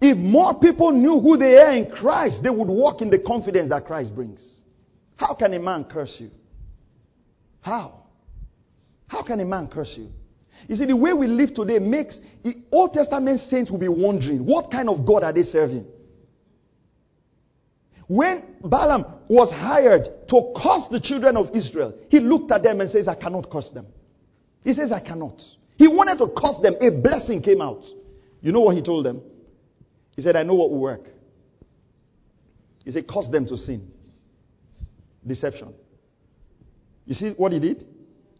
[0.00, 3.68] If more people knew who they are in Christ, they would walk in the confidence
[3.68, 4.60] that Christ brings.
[5.16, 6.30] How can a man curse you?
[7.60, 8.04] How?
[9.06, 10.08] How can a man curse you?
[10.68, 14.46] You see, the way we live today makes the Old Testament saints will be wondering,
[14.46, 15.86] what kind of God are they serving?
[18.10, 22.90] When Balaam was hired to curse the children of Israel, he looked at them and
[22.90, 23.86] says, I cannot curse them.
[24.64, 25.40] He says, I cannot.
[25.76, 26.74] He wanted to curse them.
[26.80, 27.84] A blessing came out.
[28.40, 29.22] You know what he told them?
[30.16, 31.02] He said, I know what will work.
[32.84, 33.92] He said, curse them to sin.
[35.24, 35.72] Deception.
[37.06, 37.86] You see what he did?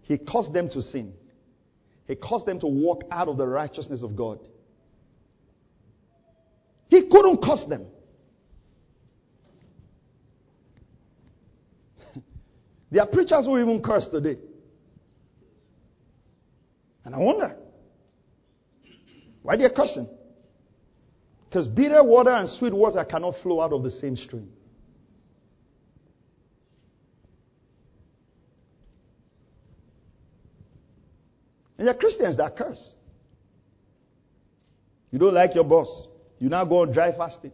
[0.03, 1.15] He caused them to sin.
[2.09, 4.41] He caused them to walk out of the righteousness of God.
[6.89, 7.87] He couldn't curse them.
[12.91, 14.37] There are preachers who even curse today.
[17.05, 17.57] And I wonder,
[19.43, 20.09] why they're cursing?
[21.49, 24.51] Because bitter water and sweet water cannot flow out of the same stream.
[31.79, 32.95] And there are Christians that curse.
[35.11, 36.09] You don't like your boss.
[36.39, 37.53] You now go on dry fasting.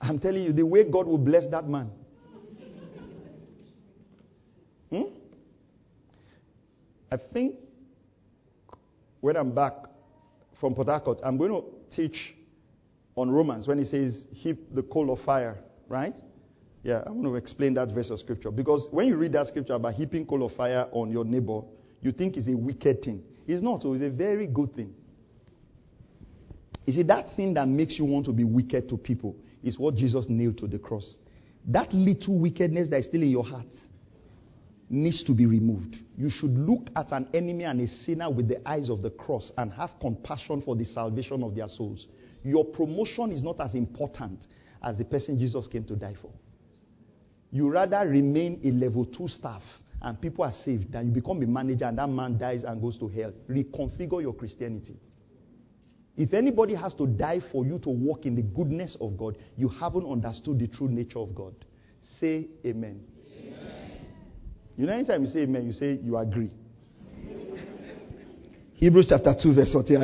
[0.00, 1.90] I'm telling you, the way God will bless that man.
[4.90, 5.02] Hmm?
[7.10, 7.56] I think
[9.20, 9.72] when I'm back
[10.60, 12.34] from Port Harcourt, I'm going to teach
[13.16, 16.18] on Romans when he says, heap the coal of fire, right?
[16.82, 18.50] Yeah, I want to explain that verse of scripture.
[18.50, 21.62] Because when you read that scripture about heaping coal of fire on your neighbor,
[22.00, 23.24] you think it's a wicked thing.
[23.46, 24.94] It's not, so it's a very good thing.
[26.86, 29.96] You see, that thing that makes you want to be wicked to people is what
[29.96, 31.18] Jesus nailed to the cross.
[31.66, 33.66] That little wickedness that is still in your heart
[34.90, 35.96] needs to be removed.
[36.16, 39.52] You should look at an enemy and a sinner with the eyes of the cross
[39.58, 42.08] and have compassion for the salvation of their souls.
[42.42, 44.46] Your promotion is not as important
[44.82, 46.32] as the person Jesus came to die for.
[47.50, 49.62] You rather remain a level two staff
[50.00, 52.98] and people are saved than you become a manager and that man dies and goes
[52.98, 53.32] to hell.
[53.48, 54.96] Reconfigure your Christianity.
[56.16, 59.68] If anybody has to die for you to walk in the goodness of God, you
[59.68, 61.54] haven't understood the true nature of God.
[62.00, 63.04] Say amen.
[64.78, 66.52] You know, anytime you say amen, you say you agree.
[68.74, 69.96] Hebrews chapter 2, verse 14.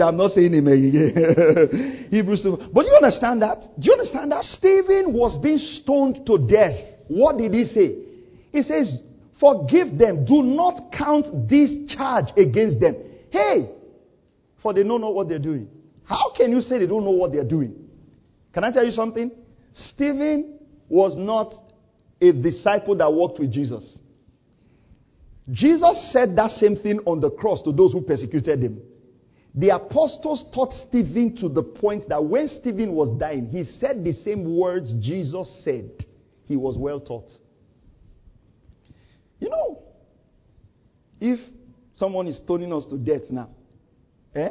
[0.00, 2.08] I'm not saying amen.
[2.10, 2.70] Hebrews 2.
[2.72, 3.68] But you understand that?
[3.78, 4.42] Do you understand that?
[4.44, 6.80] Stephen was being stoned to death.
[7.08, 7.98] What did he say?
[8.50, 9.02] He says,
[9.38, 10.24] Forgive them.
[10.24, 12.96] Do not count this charge against them.
[13.30, 13.68] Hey,
[14.62, 15.68] for they don't know what they're doing.
[16.04, 17.76] How can you say they don't know what they're doing?
[18.54, 19.30] Can I tell you something?
[19.74, 21.52] Stephen was not
[22.22, 23.98] a disciple that walked with Jesus.
[25.50, 28.80] Jesus said that same thing on the cross to those who persecuted him.
[29.54, 34.12] The apostles taught Stephen to the point that when Stephen was dying, he said the
[34.12, 36.04] same words Jesus said.
[36.46, 37.30] He was well taught.
[39.38, 39.82] You know,
[41.20, 41.38] if
[41.94, 43.50] someone is stoning us to death now,
[44.34, 44.50] eh?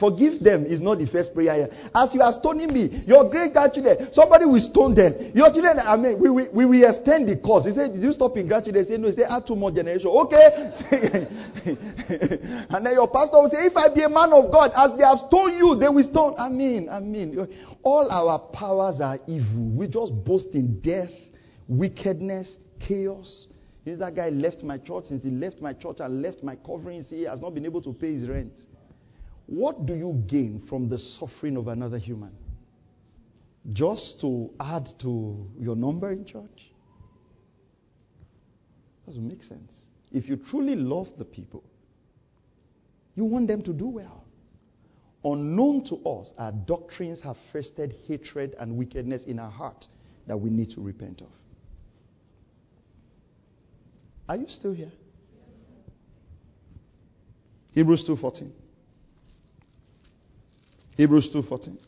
[0.00, 1.68] Forgive them is not the first prayer here.
[1.94, 5.12] As you are stoning me, your great grandchildren, somebody will stone them.
[5.34, 7.66] Your children, I mean, we, we, we will extend the course.
[7.66, 8.82] He said, Did you stop in grandchildren?
[8.82, 10.06] He said, No, he said, Add two more generations.
[10.06, 10.48] Okay.
[12.72, 15.04] and then your pastor will say, If I be a man of God, as they
[15.04, 16.34] have stoned you, they will stone.
[16.38, 17.36] I mean, I mean,
[17.82, 19.68] all our powers are evil.
[19.76, 21.12] We just boast in death,
[21.68, 23.48] wickedness, chaos.
[23.84, 27.10] Is that guy left my church since he left my church and left my coverings.
[27.10, 28.52] He has not been able to pay his rent.
[29.50, 32.32] What do you gain from the suffering of another human?
[33.72, 36.70] Just to add to your number in church?
[39.06, 39.86] Doesn't make sense.
[40.12, 41.64] If you truly love the people,
[43.16, 44.24] you want them to do well.
[45.24, 49.88] Unknown to us, our doctrines have fostered hatred and wickedness in our heart
[50.28, 51.32] that we need to repent of.
[54.28, 54.92] Are you still here?
[57.72, 58.52] Hebrews 2:14.
[61.00, 61.78] Hebrews 2:14.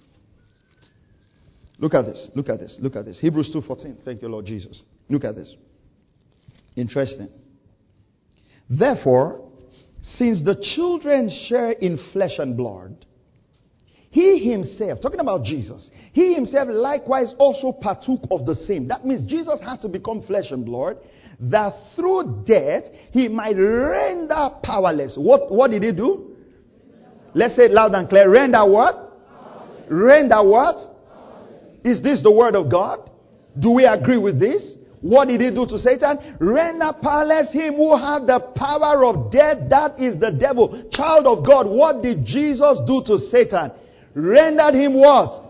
[1.79, 2.31] Look at this.
[2.35, 2.79] Look at this.
[2.81, 3.19] Look at this.
[3.19, 3.99] Hebrews 2:14.
[4.03, 4.87] Thank you, Lord Jesus.
[5.11, 5.55] Look at this.
[6.77, 7.29] Interesting.
[8.71, 9.43] Therefore,
[10.01, 13.05] since the children share in flesh and blood,
[14.09, 18.89] he himself, talking about Jesus, he himself likewise also partook of the same.
[18.89, 20.97] That means Jesus had to become flesh and blood,
[21.39, 25.19] that through death he might render powerless.
[25.19, 26.32] What, what did he do?
[27.35, 28.29] Let's say it loud and clear.
[28.29, 29.13] Render what?
[29.89, 30.81] Render what?
[31.85, 33.11] Is this the word of God?
[33.59, 34.77] Do we agree with this?
[35.01, 36.19] What did he do to Satan?
[36.39, 39.69] Render powerless him who had the power of death.
[39.69, 40.85] That is the devil.
[40.93, 43.73] Child of God, what did Jesus do to Satan?
[44.15, 45.43] Rendered him what?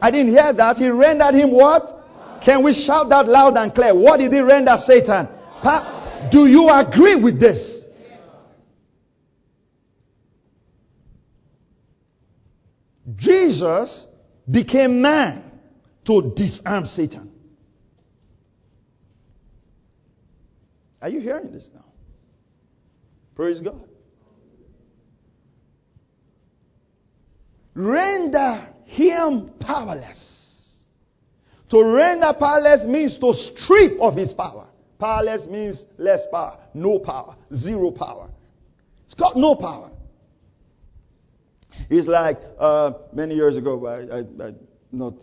[0.00, 0.76] I didn't hear that.
[0.78, 1.82] He rendered him what?
[2.42, 3.94] Can we shout that loud and clear?
[3.94, 5.26] What did he render Satan?
[5.60, 7.77] Pa- do you agree with this?
[13.18, 14.06] Jesus
[14.48, 15.42] became man
[16.06, 17.32] to disarm Satan.
[21.02, 21.84] Are you hearing this now?
[23.34, 23.84] Praise God.
[27.74, 30.80] Render him powerless.
[31.70, 34.68] To render powerless means to strip of his power.
[34.98, 38.30] Powerless means less power, no power, zero power.
[39.04, 39.90] It's got no power.
[41.90, 44.54] It's like uh, many years ago, I, I, I
[44.92, 45.14] not,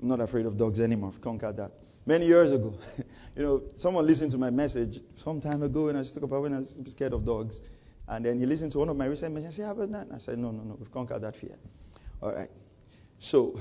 [0.00, 1.12] I'm not afraid of dogs anymore.
[1.14, 1.72] I've conquered that.
[2.04, 2.74] Many years ago,
[3.36, 6.54] you know, someone listened to my message some time ago when I spoke about when
[6.54, 7.60] I was scared of dogs.
[8.08, 9.54] And then he listened to one of my recent messages.
[9.54, 10.14] I said, How about that?
[10.14, 11.56] I said, No, no, no, we've conquered that fear.
[12.22, 12.48] All right.
[13.18, 13.58] So,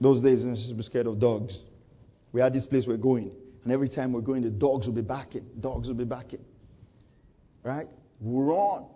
[0.00, 1.62] those days I used to be scared of dogs,
[2.32, 3.30] we had this place we're going.
[3.64, 5.46] And every time we're going, the dogs will be backing.
[5.60, 6.42] Dogs will be backing.
[7.62, 7.86] Right?
[8.20, 8.86] We run.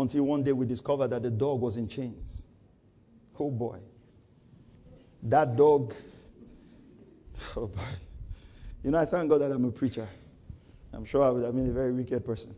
[0.00, 2.42] Until one day we discovered that the dog was in chains.
[3.38, 3.78] Oh boy.
[5.24, 5.92] That dog,
[7.56, 7.80] oh boy.
[8.82, 10.08] You know, I thank God that I'm a preacher.
[10.94, 12.54] I'm sure I would have been a very wicked person.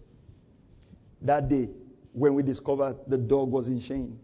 [1.22, 1.68] That day,
[2.12, 4.20] when we discovered the dog was in chains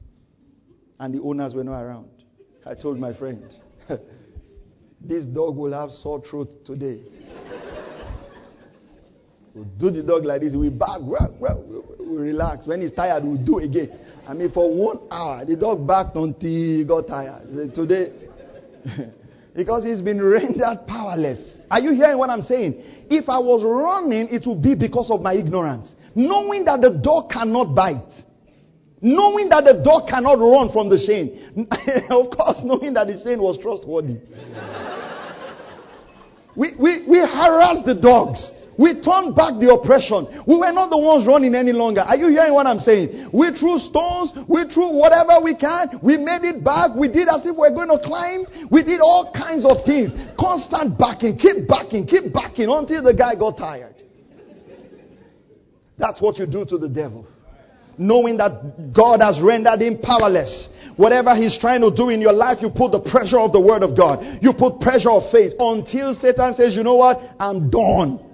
[1.01, 2.09] and the owners were not around,
[2.65, 3.53] I told my friend,
[5.01, 7.03] this dog will have sore throat today.
[9.55, 12.67] we'll do the dog like this, we bark, well, well, relax.
[12.67, 13.91] When he's tired, we'll do again.
[14.27, 17.75] I mean, for one hour, the dog barked until he got tired.
[17.75, 18.13] Today,
[19.57, 21.59] because he's been rendered powerless.
[21.71, 22.83] Are you hearing what I'm saying?
[23.11, 25.95] If I was running, it would be because of my ignorance.
[26.15, 28.13] Knowing that the dog cannot bite.
[29.01, 31.39] Knowing that the dog cannot run from the chain.
[32.11, 34.19] of course, knowing that the chain was trustworthy.
[36.57, 38.53] we, we, we harass the dogs.
[38.79, 40.31] We turned back the oppression.
[40.47, 42.03] We were not the ones running any longer.
[42.03, 43.31] Are you hearing what I'm saying?
[43.35, 44.31] We threw stones.
[44.47, 45.99] We threw whatever we can.
[46.01, 46.95] We made it back.
[46.95, 48.47] We did as if we are going to climb.
[48.71, 50.15] We did all kinds of things.
[50.39, 51.37] Constant backing.
[51.37, 52.07] Keep backing.
[52.07, 53.97] Keep backing until the guy got tired.
[55.99, 57.27] That's what you do to the devil.
[57.99, 60.71] Knowing that God has rendered him powerless.
[60.95, 63.83] Whatever he's trying to do in your life, you put the pressure of the word
[63.83, 64.39] of God.
[64.41, 67.19] You put pressure of faith until Satan says, you know what?
[67.41, 68.28] I'm done.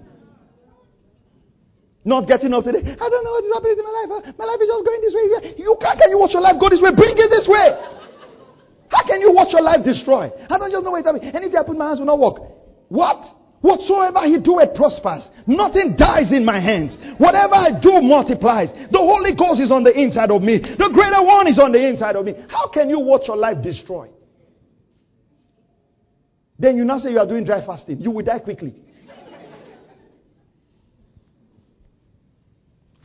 [2.04, 2.84] Not getting up today.
[2.84, 4.36] I don't know what is happening in my life.
[4.36, 5.26] My life is just going this way.
[5.56, 6.92] You can't, can you watch your life go this way?
[6.92, 7.68] Bring it this way.
[8.92, 10.28] How can you watch your life destroy?
[10.28, 11.32] I don't just know what happening.
[11.34, 12.44] Anything I put my hands will not work.
[12.88, 13.24] What?
[13.64, 15.30] Whatsoever he doeth prospers.
[15.46, 17.00] Nothing dies in my hands.
[17.16, 18.76] Whatever I do multiplies.
[18.92, 20.60] The Holy Ghost is on the inside of me.
[20.60, 22.34] The greater one is on the inside of me.
[22.52, 24.10] How can you watch your life destroy?
[26.58, 28.00] Then you now say you are doing dry fasting.
[28.00, 28.74] You will die quickly.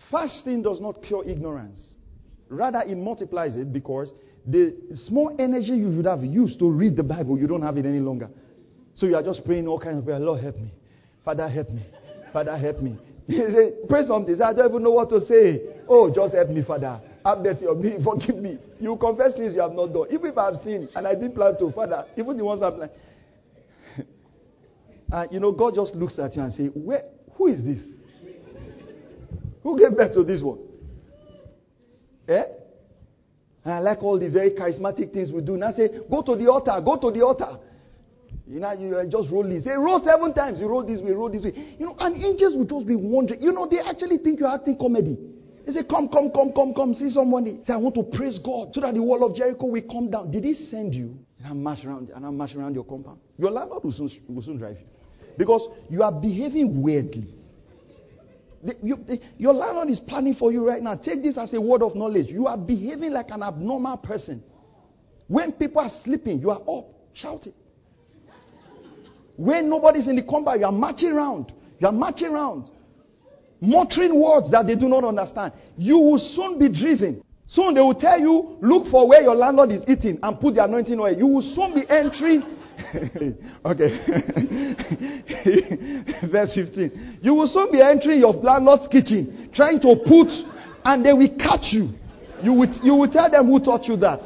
[0.09, 1.95] Fasting does not cure ignorance.
[2.49, 4.13] Rather, it multiplies it because
[4.45, 7.85] the small energy you should have used to read the Bible, you don't have it
[7.85, 8.29] any longer.
[8.95, 10.19] So you are just praying all kinds of prayer.
[10.19, 10.71] Lord, help me.
[11.23, 11.81] Father, help me.
[12.33, 12.97] Father, help me.
[13.29, 14.41] You say, pray something.
[14.41, 15.61] I don't even know what to say.
[15.87, 16.99] Oh, just help me, Father.
[17.23, 17.97] Have mercy on me.
[18.03, 18.57] Forgive me.
[18.79, 20.07] You confess things you have not done.
[20.09, 22.73] Even if I have sinned and I didn't plan to, Father, even the ones I've
[22.73, 22.91] like.
[25.11, 27.03] and you know, God just looks at you and say, Where
[27.35, 27.98] who is this?
[29.63, 30.59] Who gave birth to this one?
[32.27, 32.43] Eh?
[33.65, 35.57] And I like all the very charismatic things we do.
[35.57, 37.59] Now say, go to the altar, go to the altar.
[38.47, 39.65] You know, you just roll this.
[39.65, 40.59] Say, roll seven times.
[40.59, 41.53] You roll this way, roll this way.
[41.77, 43.41] You know, and angels will just be wondering.
[43.41, 45.17] You know, they actually think you're acting comedy.
[45.65, 47.59] They say, come, come, come, come, come, see somebody.
[47.63, 50.31] Say, I want to praise God so that the wall of Jericho will come down.
[50.31, 51.19] Did he send you?
[51.37, 53.19] And I march around, and I march around your compound.
[53.37, 54.87] Your landlord will soon, will soon drive you.
[55.37, 57.27] Because you are behaving weirdly.
[58.83, 59.05] You,
[59.37, 60.95] your landlord is planning for you right now.
[60.95, 62.27] Take this as a word of knowledge.
[62.27, 64.43] You are behaving like an abnormal person.
[65.27, 67.53] When people are sleeping, you are up shouting.
[69.37, 71.53] When nobody's in the combat, you are marching around.
[71.79, 72.69] You are marching around.
[73.61, 75.53] Muttering words that they do not understand.
[75.77, 77.23] You will soon be driven.
[77.45, 80.63] Soon they will tell you, look for where your landlord is eating and put the
[80.63, 81.17] anointing oil.
[81.17, 82.43] You will soon be entering
[83.65, 83.89] okay.
[86.31, 87.19] Verse 15.
[87.21, 90.29] You will soon be entering your landlord's kitchen, trying to put,
[90.85, 91.89] and they will catch you.
[92.41, 94.21] You will, you will tell them who taught you that.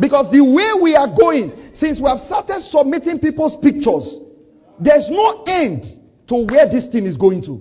[0.00, 4.18] Because the way we are going, since we have started submitting people's pictures,
[4.78, 5.84] there's no end
[6.28, 7.60] to where this thing is going to.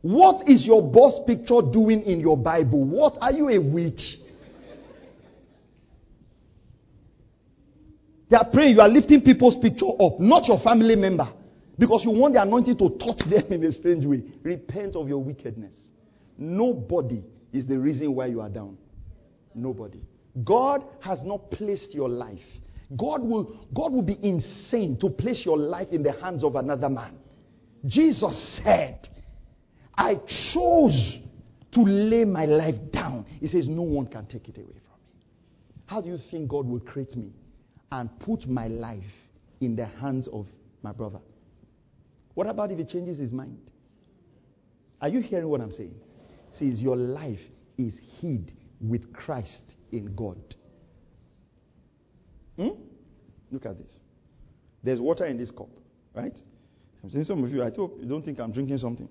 [0.00, 2.86] What is your boss picture doing in your Bible?
[2.86, 4.18] What are you a witch?
[8.30, 11.28] They are praying, you are lifting people's picture up, not your family member.
[11.78, 14.24] Because you want the anointing to touch them in a strange way.
[14.42, 15.88] Repent of your wickedness.
[16.36, 17.22] Nobody
[17.52, 18.76] is the reason why you are down.
[19.54, 20.00] Nobody.
[20.44, 22.44] God has not placed your life.
[22.96, 26.88] God will, God will be insane to place your life in the hands of another
[26.88, 27.18] man.
[27.86, 29.08] Jesus said,
[29.96, 31.20] I chose
[31.72, 33.26] to lay my life down.
[33.40, 35.22] He says, No one can take it away from me.
[35.86, 37.32] How do you think God will create me?
[37.90, 39.04] And put my life
[39.60, 40.46] in the hands of
[40.82, 41.20] my brother.
[42.34, 43.70] What about if he changes his mind?
[45.00, 45.94] Are you hearing what I'm saying?
[46.50, 47.40] Says your life
[47.76, 50.38] is hid with Christ in God.
[52.56, 52.68] Hmm?
[53.50, 54.00] Look at this.
[54.82, 55.68] There's water in this cup,
[56.14, 56.36] right?
[57.02, 59.08] I'm saying some of you, I hope you don't think I'm drinking something.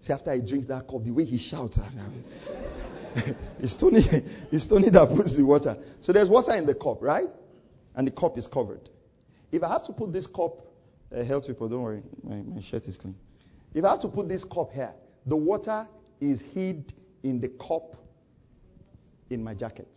[0.00, 1.78] See, after he drinks that cup, the way he shouts,
[3.60, 4.00] it's Tony,
[4.52, 5.76] it's Tony that puts the water.
[6.00, 7.28] So there's water in the cup, right?
[7.94, 8.90] And the cup is covered.
[9.50, 10.58] If I have to put this cup,
[11.14, 13.14] uh, help people, don't worry, my, my shirt is clean.
[13.74, 14.92] If I have to put this cup here,
[15.24, 15.88] the water
[16.20, 16.92] is hid
[17.22, 17.96] in the cup
[19.30, 19.88] in my jacket.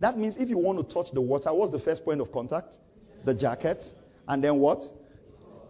[0.00, 2.78] That means if you want to touch the water, what's the first point of contact?
[3.24, 3.84] The jacket.
[4.28, 4.82] And then what?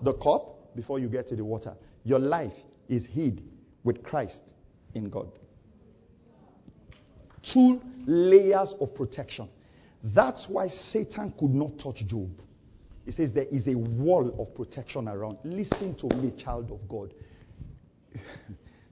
[0.03, 1.75] The cup before you get to the water.
[2.05, 2.53] Your life
[2.89, 3.43] is hid
[3.83, 4.43] with Christ
[4.95, 5.31] in God
[7.53, 9.49] two layers of protection.
[10.03, 12.31] That's why Satan could not touch Job.
[13.05, 15.39] He says there is a wall of protection around.
[15.45, 17.15] Listen to me, child of God.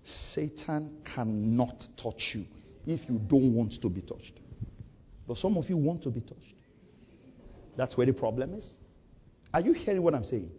[0.02, 2.46] Satan cannot touch you
[2.86, 4.40] if you don't want to be touched.
[5.26, 6.54] But some of you want to be touched.
[7.76, 8.76] That's where the problem is.
[9.52, 10.50] Are you hearing what I'm saying?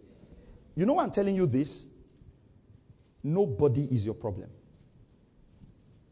[0.74, 1.86] You know I'm telling you this?
[3.22, 4.50] Nobody is your problem.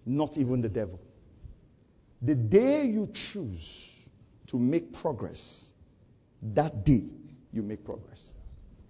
[0.05, 1.01] Not even the devil.
[2.27, 3.93] The day you choose
[4.49, 5.72] to make progress,
[6.55, 7.05] that day
[7.53, 8.20] you make progress.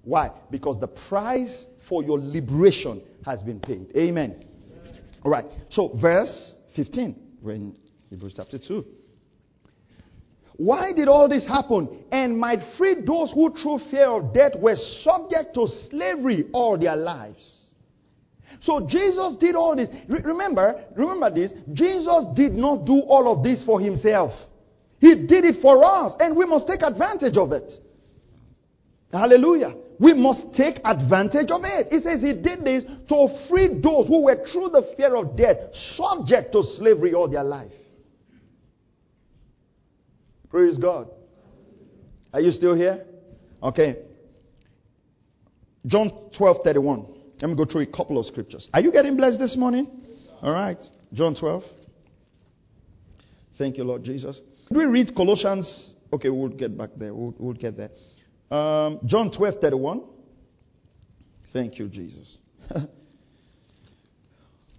[0.02, 0.30] Why?
[0.50, 3.88] Because the price for your liberation has been paid.
[3.94, 4.42] Amen.
[5.22, 5.44] All right.
[5.68, 7.76] So, verse 15, we're in
[8.08, 8.82] Hebrews chapter 2.
[10.56, 12.04] Why did all this happen?
[12.10, 16.96] And might free those who through fear of death were subject to slavery all their
[16.96, 17.65] lives.
[18.60, 19.88] So Jesus did all this.
[20.08, 21.52] Re- remember, remember this.
[21.72, 24.32] Jesus did not do all of this for himself.
[25.00, 27.72] He did it for us, and we must take advantage of it.
[29.12, 29.74] Hallelujah.
[29.98, 31.88] We must take advantage of it.
[31.90, 35.74] He says he did this to free those who were through the fear of death,
[35.74, 37.72] subject to slavery all their life.
[40.50, 41.08] Praise God.
[42.32, 43.04] Are you still here?
[43.62, 43.96] Okay.
[45.86, 47.15] John 12 31.
[47.40, 48.68] Let me go through a couple of scriptures.
[48.72, 49.88] Are you getting blessed this morning?
[50.42, 50.82] All right.
[51.12, 51.62] John 12.
[53.58, 54.40] Thank you, Lord Jesus.
[54.68, 55.94] Did we read Colossians?
[56.12, 57.14] Okay, we'll get back there.
[57.14, 57.90] We'll, we'll get there.
[58.50, 60.04] Um, John 12 31.
[61.52, 62.38] Thank you, Jesus.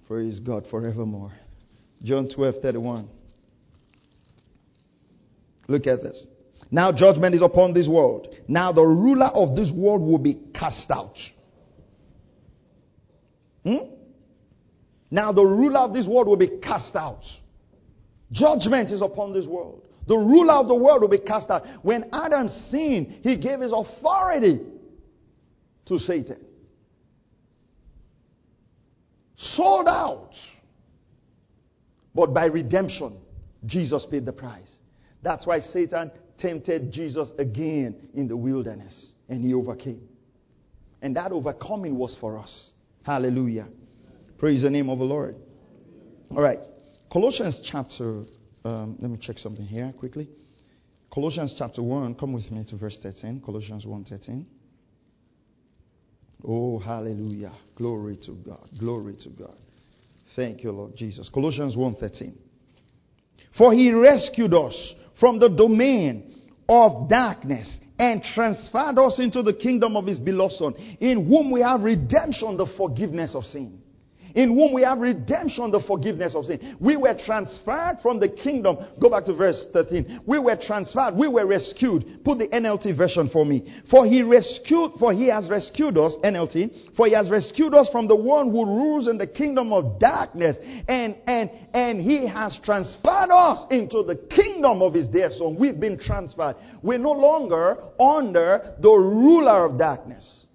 [0.07, 1.31] Praise God forevermore.
[2.03, 3.09] John 12 31.
[5.67, 6.27] Look at this.
[6.71, 8.33] Now judgment is upon this world.
[8.47, 11.17] Now the ruler of this world will be cast out.
[13.67, 13.89] Hmm?
[15.11, 17.25] Now the ruler of this world will be cast out.
[18.31, 19.85] Judgment is upon this world.
[20.07, 21.65] The ruler of the world will be cast out.
[21.81, 24.61] When Adam sinned, he gave his authority
[25.87, 26.45] to Satan.
[29.35, 30.33] Sold out.
[32.15, 33.17] But by redemption,
[33.65, 34.79] Jesus paid the price.
[35.21, 40.07] That's why Satan tempted Jesus again in the wilderness and he overcame.
[41.01, 42.71] And that overcoming was for us.
[43.07, 43.69] Hallelujah.
[44.37, 45.37] Praise the name of the Lord.
[46.29, 46.59] All right.
[47.09, 48.23] Colossians chapter,
[48.65, 50.27] um, let me check something here quickly.
[51.09, 53.41] Colossians chapter 1, come with me to verse 13.
[53.45, 54.45] Colossians 1 13.
[56.45, 57.53] Oh, hallelujah.
[57.75, 58.69] Glory to God.
[58.77, 59.55] Glory to God.
[60.35, 61.29] Thank you, Lord Jesus.
[61.29, 62.37] Colossians 1 13.
[63.57, 69.95] For he rescued us from the domain of darkness and transferred us into the kingdom
[69.95, 73.81] of his beloved son, in whom we have redemption, the forgiveness of sin
[74.35, 76.77] in whom we have redemption, the forgiveness of sin.
[76.79, 78.77] We were transferred from the kingdom.
[78.99, 80.21] Go back to verse 13.
[80.25, 81.15] We were transferred.
[81.15, 82.23] We were rescued.
[82.23, 83.81] Put the NLT version for me.
[83.89, 88.07] For he rescued, for he has rescued us, NLT, for he has rescued us from
[88.07, 90.57] the one who rules in the kingdom of darkness
[90.87, 95.57] and, and, and he has transferred us into the kingdom of his dear son.
[95.57, 96.55] We've been transferred.
[96.81, 100.47] We're no longer under the ruler of darkness.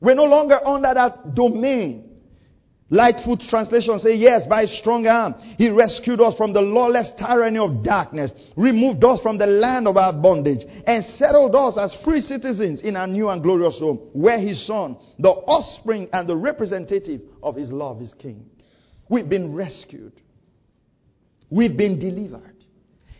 [0.00, 2.09] We're no longer under that domain.
[2.92, 7.84] Lightfoot translation say, yes, by strong arm, he rescued us from the lawless tyranny of
[7.84, 12.80] darkness, removed us from the land of our bondage, and settled us as free citizens
[12.80, 17.54] in our new and glorious home, where his son, the offspring and the representative of
[17.54, 18.50] his love is king.
[19.08, 20.12] We've been rescued.
[21.48, 22.56] We've been delivered.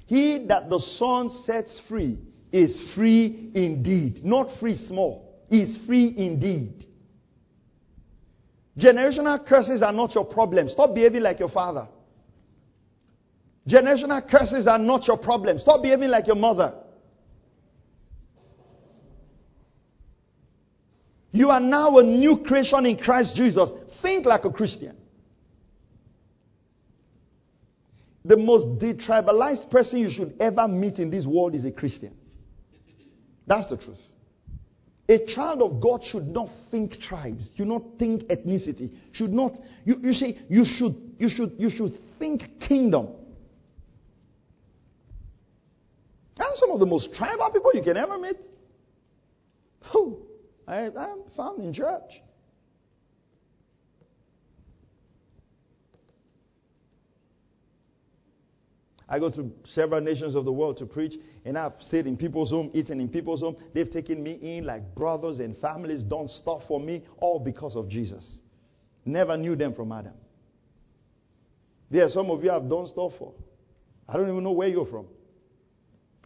[0.06, 2.18] He that the son sets free
[2.50, 4.24] is free indeed.
[4.24, 5.28] Not free small.
[5.48, 6.86] Is free indeed.
[8.78, 10.68] Generational curses are not your problem.
[10.68, 11.88] Stop behaving like your father.
[13.68, 15.58] Generational curses are not your problem.
[15.58, 16.74] Stop behaving like your mother.
[21.32, 23.70] You are now a new creation in Christ Jesus.
[24.02, 24.96] Think like a Christian.
[28.24, 32.16] The most detribalized person you should ever meet in this world is a Christian.
[33.46, 34.00] That's the truth.
[35.10, 39.96] A child of God should not think tribes, should not think ethnicity, should not, you,
[40.00, 43.08] you see, you should, you should, you should think kingdom.
[46.38, 48.36] And some of the most tribal people you can ever meet.
[49.92, 50.22] Who?
[50.68, 52.22] I, I'm found in church.
[59.10, 62.50] I go to several nations of the world to preach, and I've stayed in people's
[62.50, 63.56] home, eaten in people's home.
[63.74, 67.88] They've taken me in like brothers and families, done stuff for me, all because of
[67.88, 68.40] Jesus.
[69.04, 70.12] Never knew them from Adam.
[71.90, 73.34] There, some of you I've done stuff for.
[74.08, 75.06] I don't even know where you're from.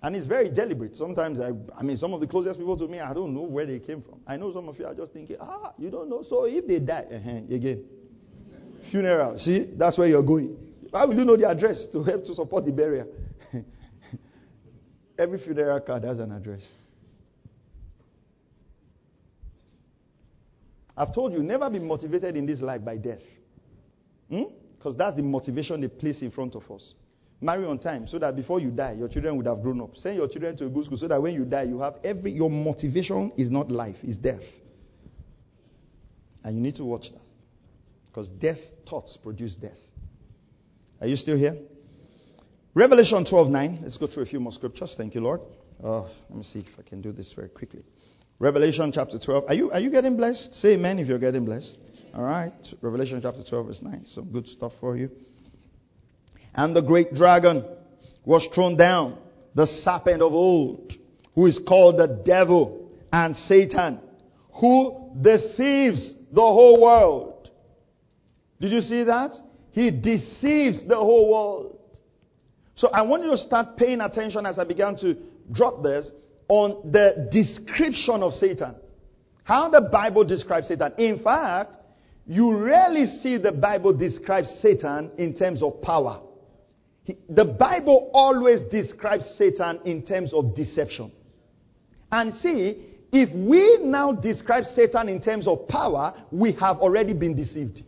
[0.03, 0.95] And it's very deliberate.
[0.95, 3.65] Sometimes, I, I mean, some of the closest people to me, I don't know where
[3.65, 4.21] they came from.
[4.27, 6.23] I know some of you are just thinking, ah, you don't know.
[6.23, 7.85] So if they die, uh-huh, again,
[8.91, 9.39] funeral.
[9.39, 10.64] See, that's where you're going.
[10.95, 13.09] How will you know the address to help to support the burial?
[15.19, 16.71] Every funeral card has an address.
[20.97, 23.23] I've told you, never be motivated in this life by death.
[24.29, 24.99] Because hmm?
[24.99, 26.95] that's the motivation they place in front of us.
[27.41, 29.97] Marry on time so that before you die, your children would have grown up.
[29.97, 32.31] Send your children to a good school so that when you die, you have every.
[32.31, 34.45] Your motivation is not life, it's death.
[36.45, 37.23] And you need to watch that.
[38.07, 39.79] Because death thoughts produce death.
[41.05, 41.59] Are you still here?
[42.73, 43.81] Revelation 12 9.
[43.83, 44.95] Let's go through a few more scriptures.
[44.97, 45.43] Thank you, Lord.
[45.83, 47.85] Oh, let me see if I can do this very quickly.
[48.39, 49.45] Revelation chapter 12.
[49.47, 50.55] Are you, are you getting blessed?
[50.55, 51.77] Say amen if you're getting blessed.
[52.15, 52.55] All right.
[52.81, 54.07] Revelation chapter 12, verse 9.
[54.07, 55.11] Some good stuff for you.
[56.55, 57.67] And the great dragon
[58.25, 59.19] was thrown down,
[59.55, 60.91] the serpent of old,
[61.35, 64.01] who is called the devil and Satan,
[64.55, 67.51] who deceives the whole world.
[68.59, 69.35] Did you see that?
[69.75, 71.79] He deceives the whole world.
[72.77, 75.17] So I want you to start paying attention as I began to
[75.51, 76.13] drop this
[76.47, 78.77] on the description of Satan.
[79.43, 80.93] How the Bible describes Satan.
[80.97, 81.77] In fact,
[82.25, 86.21] you rarely see the Bible describe Satan in terms of power.
[87.03, 91.11] He, the Bible always describes Satan in terms of deception.
[92.13, 97.35] And see, if we now describe Satan in terms of power, we have already been
[97.35, 97.83] deceived.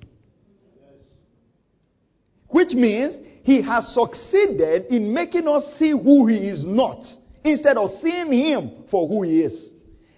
[2.49, 7.05] Which means he has succeeded in making us see who he is not
[7.45, 9.73] instead of seeing him for who he is.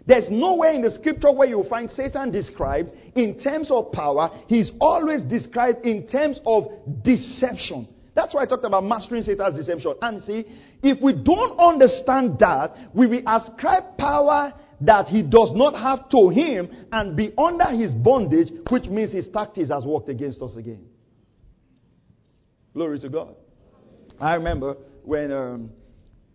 [0.07, 4.31] There's nowhere in the scripture where you find Satan described in terms of power.
[4.47, 6.69] He's always described in terms of
[7.03, 7.87] deception.
[8.15, 9.95] That's why I talked about mastering Satan's deception.
[10.01, 10.47] And see,
[10.83, 16.31] if we don't understand that, we will ascribe power that he does not have to
[16.31, 20.88] him and be under his bondage, which means his tactics has worked against us again.
[22.75, 23.35] Glory to God.
[24.21, 25.71] I remember when um,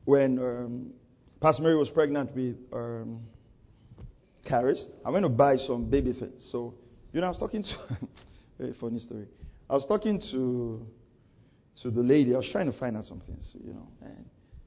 [0.05, 0.93] when um,
[1.41, 3.21] Pastor Mary was pregnant with um,
[4.45, 6.47] Caris, I went to buy some baby things.
[6.51, 6.73] So,
[7.11, 7.75] you know, I was talking to,
[8.59, 9.27] very funny story.
[9.69, 10.85] I was talking to,
[11.81, 12.33] to the lady.
[12.33, 13.87] I was trying to find out some things, you know.
[14.01, 14.25] And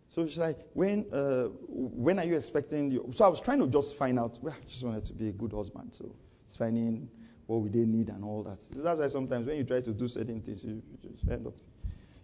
[0.08, 2.98] so she's like, when, uh, when are you expecting?
[3.12, 4.38] So I was trying to just find out.
[4.42, 5.94] Well, I just wanted to be a good husband.
[5.94, 6.14] So
[6.46, 7.08] it's finding
[7.46, 8.58] what we they need and all that.
[8.82, 11.54] That's why sometimes when you try to do certain things, you, just end up.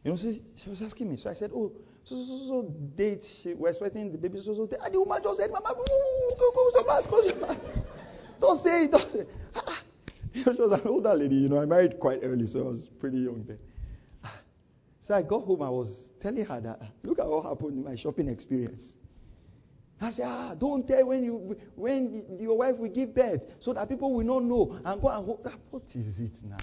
[0.05, 1.17] You know, she, was asking me.
[1.17, 1.73] So I said, oh,
[2.05, 4.81] so, so, so, date, she, we're expecting the baby, so, so, date.
[4.85, 5.75] And the woman just said, Mama,
[7.05, 7.73] close your mouth.
[8.41, 9.29] Don't say it, don't say it.
[10.35, 13.19] she was an older lady, you know, I married quite early, so I was pretty
[13.19, 13.59] young then.
[15.01, 17.97] So I got home, I was telling her that, look at what happened in my
[17.97, 18.95] shopping experience.
[20.03, 23.89] I say, ah, don't tell when you when your wife will give birth so that
[23.89, 25.47] people will not know and go and hope.
[25.71, 26.59] What is it now?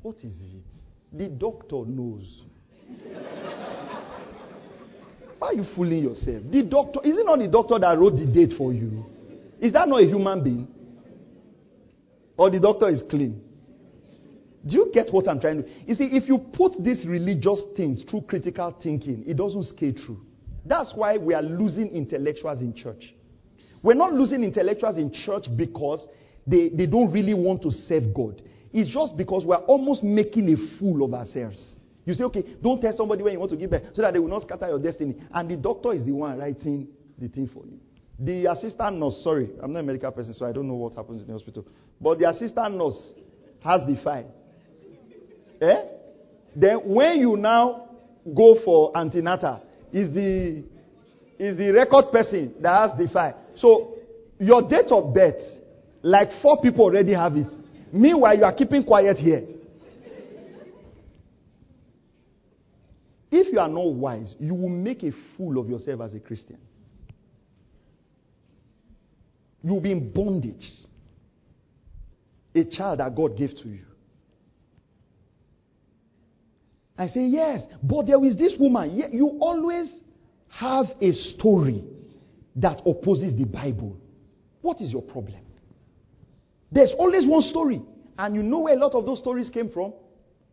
[0.00, 0.64] What is it?
[1.12, 2.44] The doctor knows.
[5.38, 6.44] Why are you fooling yourself?
[6.50, 9.04] The doctor, is it not the doctor that wrote the date for you?
[9.60, 10.66] Is that not a human being?
[12.38, 13.42] Or the doctor is clean?
[14.66, 15.68] Do you get what I'm trying to?
[15.86, 20.25] You see, if you put these religious things through critical thinking, it doesn't scale through.
[20.66, 23.14] That's why we are losing intellectuals in church.
[23.82, 26.08] We're not losing intellectuals in church because
[26.46, 28.42] they, they don't really want to serve God.
[28.72, 31.78] It's just because we're almost making a fool of ourselves.
[32.04, 34.18] You say, okay, don't tell somebody when you want to give birth so that they
[34.18, 35.16] will not scatter your destiny.
[35.32, 36.88] And the doctor is the one writing
[37.18, 37.80] the thing for you.
[38.18, 41.22] The assistant nurse, sorry, I'm not a medical person, so I don't know what happens
[41.22, 41.66] in the hospital.
[42.00, 43.14] But the assistant nurse
[43.62, 44.32] has the file.
[45.60, 45.84] Eh?
[46.54, 47.88] Then when you now
[48.34, 49.62] go for antenatal,
[49.96, 50.62] is the
[51.38, 53.40] is the record person that has the file.
[53.54, 53.96] So
[54.38, 55.40] your date of birth,
[56.02, 57.50] like four people already have it.
[57.92, 59.42] Meanwhile, you are keeping quiet here.
[63.30, 66.58] If you are not wise, you will make a fool of yourself as a Christian.
[69.62, 70.68] You will be in bondage.
[72.54, 73.85] A child that God gave to you.
[76.98, 78.90] I say, yes, but there is this woman.
[79.12, 80.00] You always
[80.48, 81.84] have a story
[82.56, 84.00] that opposes the Bible.
[84.62, 85.40] What is your problem?
[86.72, 87.82] There's always one story.
[88.18, 89.92] And you know where a lot of those stories came from?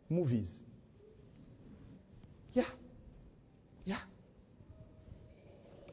[0.09, 0.61] Movies.
[2.51, 2.65] Yeah.
[3.85, 3.99] Yeah.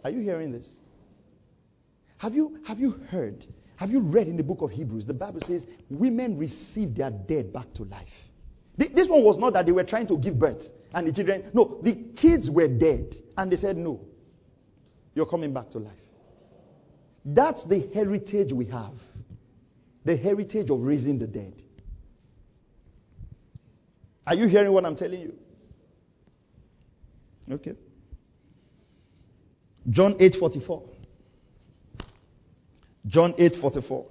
[0.05, 0.69] Are you hearing this?
[2.19, 3.47] Have you, have you heard?
[3.77, 5.07] Have you read in the book of Hebrews?
[5.07, 8.09] The Bible says women receive their dead back to life.
[8.77, 10.65] This one was not that they were trying to give birth
[10.95, 11.51] and the children.
[11.53, 14.01] No, the kids were dead and they said, No,
[15.15, 15.93] you're coming back to life.
[17.25, 18.95] That's the heritage we have
[20.05, 21.63] the heritage of raising the dead.
[24.27, 25.35] Are you hearing what I'm telling you?
[27.51, 27.75] Okay.
[29.89, 30.89] John 8:44.
[33.07, 34.07] John 8:44.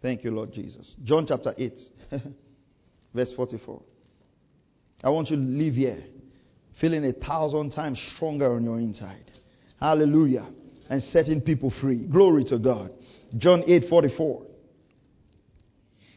[0.00, 0.96] Thank you, Lord Jesus.
[1.02, 1.80] John chapter 8,
[3.14, 3.82] verse 44.
[5.02, 6.02] I want you to live here
[6.80, 9.30] feeling a thousand times stronger on your inside.
[9.80, 10.46] Hallelujah.
[10.90, 12.06] And setting people free.
[12.06, 12.90] Glory to God.
[13.36, 14.46] John 8:44.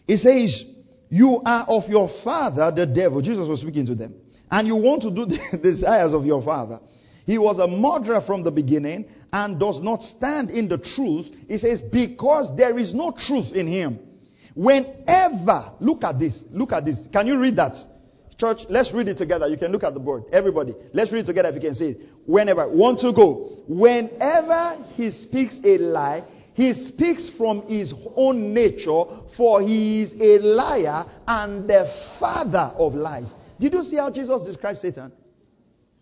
[0.08, 0.64] It says,
[1.10, 4.16] "You are of your father the devil." Jesus was speaking to them
[4.52, 6.80] and you want to do the desires of your father.
[7.26, 11.28] He was a murderer from the beginning and does not stand in the truth.
[11.48, 14.00] He says, because there is no truth in him.
[14.56, 17.08] Whenever, look at this, look at this.
[17.12, 17.76] Can you read that?
[18.38, 19.48] Church, let's read it together.
[19.48, 20.24] You can look at the board.
[20.32, 22.02] Everybody, let's read it together if you can see it.
[22.26, 23.64] Whenever, want to go.
[23.68, 26.24] Whenever he speaks a lie,
[26.54, 29.04] he speaks from his own nature,
[29.38, 31.86] for he is a liar and the
[32.20, 33.36] father of lies.
[33.60, 35.12] Did you see how Jesus describes Satan?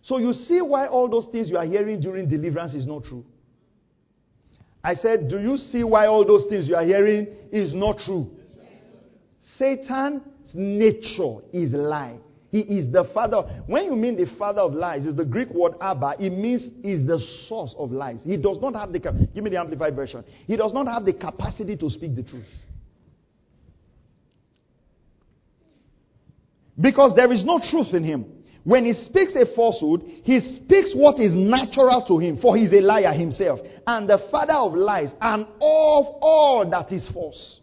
[0.02, 3.26] So you see why all those things you are hearing during deliverance is not true.
[4.84, 8.32] I said, Do you see why all those things you are hearing is not true?
[9.40, 10.22] Satan's
[10.54, 12.20] nature is lie.
[12.52, 13.44] He is the father.
[13.68, 16.16] When you mean the father of lies, is the Greek word Abba.
[16.20, 18.24] It means is the source of lies.
[18.24, 20.24] He does not have the give me the amplified version.
[20.48, 22.50] He does not have the capacity to speak the truth.
[26.80, 28.26] Because there is no truth in him.
[28.64, 32.74] When he speaks a falsehood, he speaks what is natural to him, for he is
[32.74, 37.62] a liar himself, and the father of lies, and of all that is false.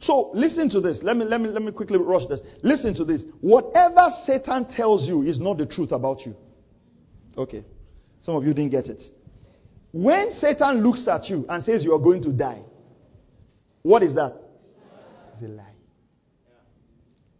[0.00, 1.02] So listen to this.
[1.02, 2.40] Let me, let me, let me quickly rush this.
[2.62, 3.24] Listen to this.
[3.40, 6.34] Whatever Satan tells you is not the truth about you.
[7.36, 7.64] Okay.
[8.20, 9.02] Some of you didn't get it.
[9.92, 12.62] When Satan looks at you and says you are going to die,
[13.82, 14.34] what is that?
[15.32, 15.74] It's a lie.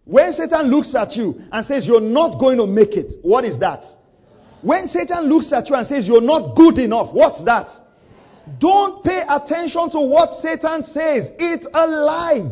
[0.05, 3.59] When Satan looks at you and says you're not going to make it, what is
[3.59, 3.85] that?
[4.61, 7.69] When Satan looks at you and says you're not good enough, what's that?
[8.59, 11.31] Don't pay attention to what Satan says.
[11.39, 12.51] It's a lie.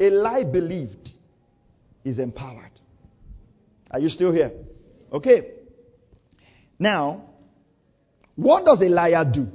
[0.00, 1.10] A lie believed
[2.04, 2.70] is empowered.
[3.90, 4.52] Are you still here?
[5.12, 5.52] Okay.
[6.78, 7.30] Now,
[8.36, 9.46] what does a liar do?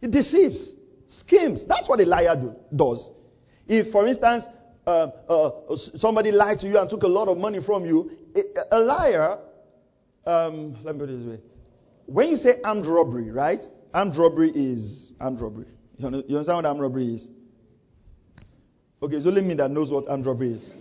[0.00, 0.74] He deceives,
[1.06, 1.66] schemes.
[1.66, 3.10] That's what a liar do, does.
[3.66, 4.44] If, for instance,
[4.86, 8.76] uh, uh, somebody lied to you and took a lot of money from you, a,
[8.76, 9.38] a liar,
[10.24, 11.40] um, let me put it this way
[12.06, 13.66] when you say armed robbery, right?
[13.92, 15.66] Armed robbery is armed robbery.
[15.98, 17.28] You understand what armed robbery is?
[19.02, 20.74] Okay, it's only me that knows what armed robbery is.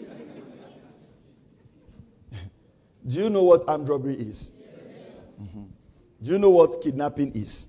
[3.08, 4.52] Do you know what armed robbery is?
[5.42, 5.64] Mm-hmm.
[6.24, 7.68] Do you know what kidnapping is?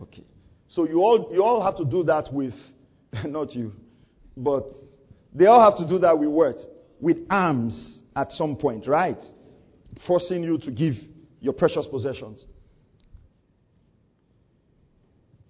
[0.00, 0.24] Okay.
[0.68, 2.54] So you all you all have to do that with
[3.24, 3.72] not you,
[4.36, 4.68] but
[5.34, 6.58] they all have to do that with what?
[7.00, 9.22] With arms at some point, right?
[10.06, 10.94] Forcing you to give
[11.40, 12.46] your precious possessions.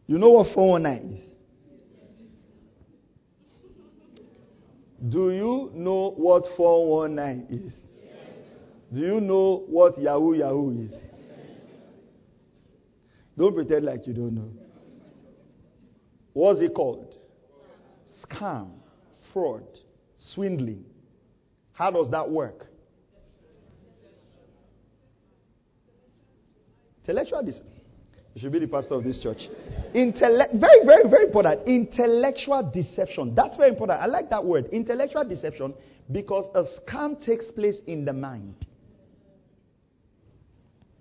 [0.06, 1.34] You know what 419 is?
[5.08, 7.86] Do you know what 419 is?
[8.92, 11.08] Do you know what Yahoo Yahoo is?
[13.36, 14.50] Don't pretend like you don't know.
[16.32, 17.16] What's it called?
[18.06, 18.70] Scam,
[19.32, 19.66] fraud,
[20.16, 20.84] swindling.
[21.72, 22.66] How does that work?
[27.02, 27.75] Intellectual deception.
[28.36, 29.48] You should be the pastor of this church.
[29.94, 31.66] Intellect, very, very, very important.
[31.66, 33.34] Intellectual deception.
[33.34, 33.98] That's very important.
[33.98, 34.66] I like that word.
[34.72, 35.72] Intellectual deception
[36.12, 38.66] because a scam takes place in the mind.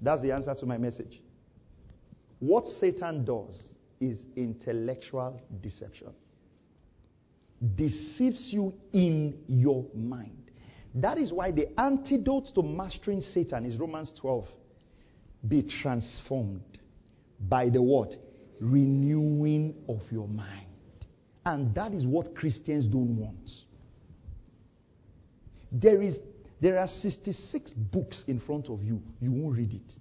[0.02, 1.22] That's the answer to my message.
[2.40, 3.68] What Satan does
[4.00, 6.14] is intellectual deception.
[7.76, 10.52] Deceives you in your mind.
[10.94, 14.48] That is why the antidote to mastering Satan is Romans 12.
[15.46, 16.62] Be transformed
[17.40, 18.16] by the what?
[18.60, 20.68] Renewing of your mind.
[21.46, 23.52] And that is what Christians don't want.
[25.72, 26.20] There is
[26.62, 29.02] there are 66 books in front of you.
[29.20, 29.94] You won't read it.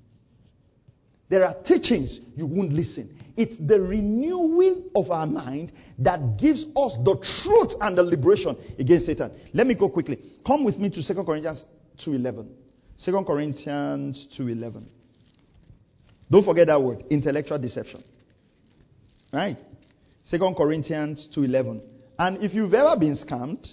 [1.28, 3.18] There are teachings you won't listen.
[3.37, 9.07] It's the renewing of our mind that gives us the truth and the liberation against
[9.07, 9.32] Satan.
[9.53, 10.18] Let me go quickly.
[10.47, 11.64] Come with me to 2 Corinthians
[11.99, 12.47] 2:11.
[12.99, 14.87] 2 Corinthians 2:11.
[16.30, 18.02] Don't forget that word, intellectual deception.
[19.32, 19.58] Right?
[20.22, 21.82] Second Corinthians 2:11.
[22.18, 23.72] And if you've ever been scammed,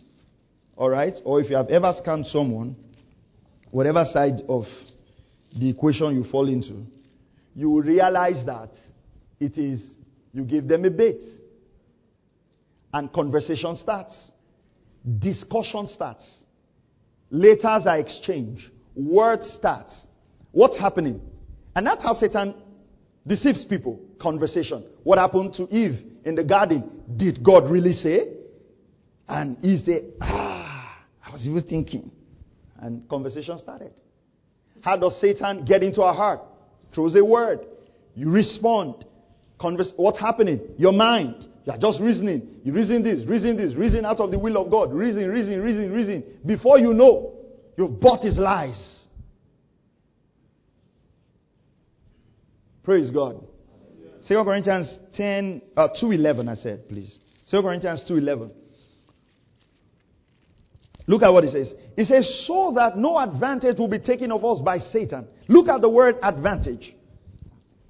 [0.76, 2.76] all right, or if you have ever scammed someone,
[3.70, 4.66] whatever side of
[5.58, 6.86] the equation you fall into,
[7.56, 8.72] you will realize that
[9.40, 9.96] it is
[10.34, 11.24] you give them a bait.
[12.94, 14.32] And conversation starts.
[15.20, 16.44] Discussion starts.
[17.30, 18.70] Letters are exchanged.
[18.96, 20.06] Word starts.
[20.52, 21.22] What's happening?
[21.76, 22.56] And that's how Satan
[23.26, 24.00] deceives people.
[24.20, 24.86] Conversation.
[25.04, 27.04] What happened to Eve in the garden?
[27.16, 28.34] Did God really say?
[29.28, 32.12] And Eve said, Ah, I was even thinking.
[32.78, 33.94] And conversation started.
[34.82, 36.42] How does Satan get into our heart?
[36.94, 37.60] Throws a word.
[38.16, 39.06] You respond.
[39.60, 40.60] Converse, what's happening?
[40.78, 41.46] Your mind.
[41.66, 42.60] You are just reasoning.
[42.64, 44.92] You reason this, reason this, reason out of the will of God.
[44.92, 46.24] Reason, reason, reason, reason.
[46.46, 47.34] Before you know,
[47.78, 49.01] you've bought his lies.
[52.84, 53.46] Praise God.
[54.22, 57.20] Second Corinthians 10, uh, 2.11 I said, please.
[57.46, 58.54] Second Corinthians 2.11.
[61.08, 61.74] Look at what it says.
[61.98, 65.28] It says, so that no advantage will be taken of us by Satan.
[65.48, 66.96] Look at the word advantage.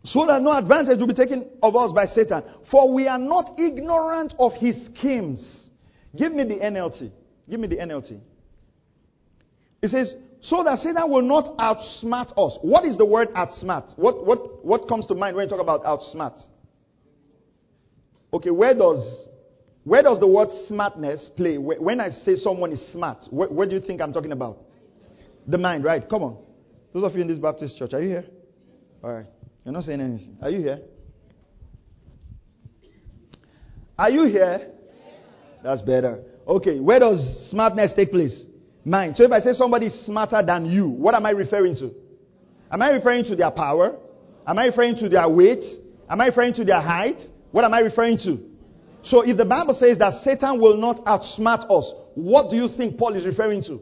[0.03, 2.43] So that no advantage will be taken of us by Satan.
[2.71, 5.69] For we are not ignorant of his schemes.
[6.15, 7.11] Give me the NLT.
[7.49, 8.19] Give me the NLT.
[9.81, 12.57] It says, so that Satan will not outsmart us.
[12.61, 13.97] What is the word outsmart?
[13.97, 16.41] What, what, what comes to mind when you talk about outsmart?
[18.33, 19.29] Okay, where does
[19.83, 21.57] where does the word smartness play?
[21.57, 24.59] When I say someone is smart, what, what do you think I'm talking about?
[25.47, 26.07] The mind, right?
[26.07, 26.37] Come on.
[26.93, 28.25] Those of you in this Baptist church, are you here?
[29.03, 29.25] All right.
[29.65, 30.37] You're not saying anything.
[30.41, 30.81] Are you here?
[33.97, 34.71] Are you here?
[35.63, 36.23] That's better.
[36.47, 38.45] Okay, where does smartness take place?
[38.83, 39.15] Mind.
[39.15, 41.91] So if I say somebody is smarter than you, what am I referring to?
[42.71, 43.97] Am I referring to their power?
[44.45, 45.63] Am I referring to their weight?
[46.09, 47.21] Am I referring to their height?
[47.51, 48.39] What am I referring to?
[49.03, 52.97] So if the Bible says that Satan will not outsmart us, what do you think
[52.97, 53.81] Paul is referring to?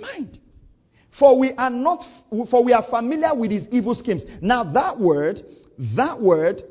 [0.00, 0.38] Mind.
[1.18, 2.04] For we are not,
[2.50, 4.24] for we are familiar with his evil schemes.
[4.40, 5.42] Now that word,
[5.96, 6.62] that word,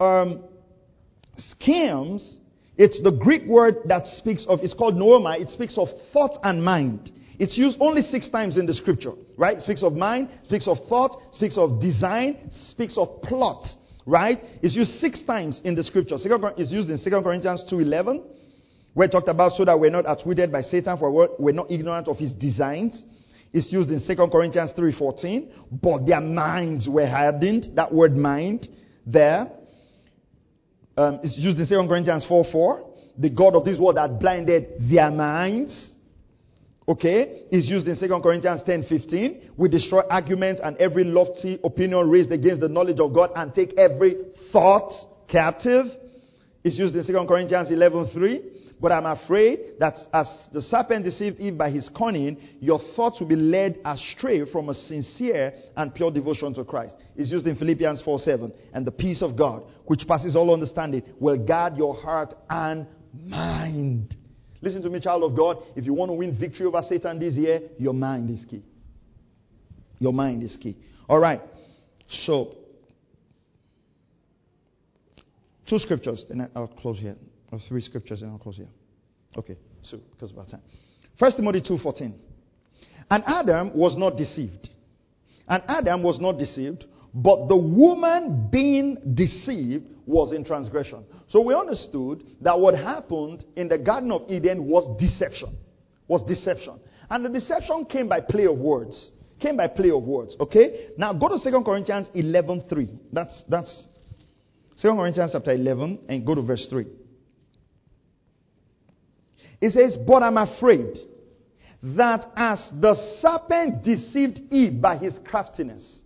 [0.00, 0.44] um,
[1.36, 2.40] schemes,
[2.76, 5.40] it's the Greek word that speaks of, it's called noema.
[5.40, 7.10] It speaks of thought and mind.
[7.38, 9.56] It's used only six times in the scripture, right?
[9.56, 13.66] It speaks of mind, speaks of thought, speaks of design, speaks of plot
[14.06, 14.38] right?
[14.62, 16.14] It's used six times in the scripture.
[16.14, 18.24] It's used in 2 Corinthians 2.11,
[18.94, 22.16] where talked about so that we're not outwitted by Satan, for we're not ignorant of
[22.16, 23.04] his designs.
[23.52, 25.50] It's used in 2 Corinthians 3.14,
[25.82, 27.70] but their minds were hardened.
[27.74, 28.68] That word mind
[29.04, 29.48] there.
[30.96, 32.86] Um, it's used in 2 Corinthians 4.4.
[33.18, 35.95] The God of this world that blinded their minds
[36.88, 39.50] okay, is used in 2 Corinthians 10 15.
[39.56, 43.74] We destroy arguments and every lofty opinion raised against the knowledge of God and take
[43.74, 44.16] every
[44.52, 44.92] thought
[45.28, 45.86] captive.
[46.62, 48.52] It's used in 2 Corinthians 11 3.
[48.78, 53.26] But I'm afraid that as the serpent deceived Eve by his cunning, your thoughts will
[53.26, 56.98] be led astray from a sincere and pure devotion to Christ.
[57.16, 58.52] It's used in Philippians 4 7.
[58.74, 64.14] And the peace of God, which passes all understanding, will guard your heart and mind
[64.60, 65.58] Listen to me, child of God.
[65.74, 68.62] If you want to win victory over Satan this year, your mind is key.
[69.98, 70.76] Your mind is key.
[71.08, 71.40] All right.
[72.08, 72.56] So,
[75.66, 77.16] two scriptures, then I'll close here.
[77.52, 78.68] Or three scriptures, and I'll close here.
[79.36, 80.62] Okay, so because of our time.
[81.18, 82.12] First Timothy 2:14.
[83.10, 84.70] And Adam was not deceived.
[85.48, 86.86] And Adam was not deceived,
[87.16, 91.02] but the woman being deceived was in transgression.
[91.28, 95.56] So we understood that what happened in the Garden of Eden was deception.
[96.08, 96.78] Was deception.
[97.08, 99.12] And the deception came by play of words.
[99.40, 100.36] Came by play of words.
[100.38, 100.90] Okay?
[100.98, 102.90] Now go to 2 Corinthians 11 3.
[103.10, 103.86] That's, that's
[104.82, 106.86] 2 Corinthians chapter 11 and go to verse 3.
[109.62, 110.98] It says, But I'm afraid
[111.82, 116.02] that as the serpent deceived Eve by his craftiness,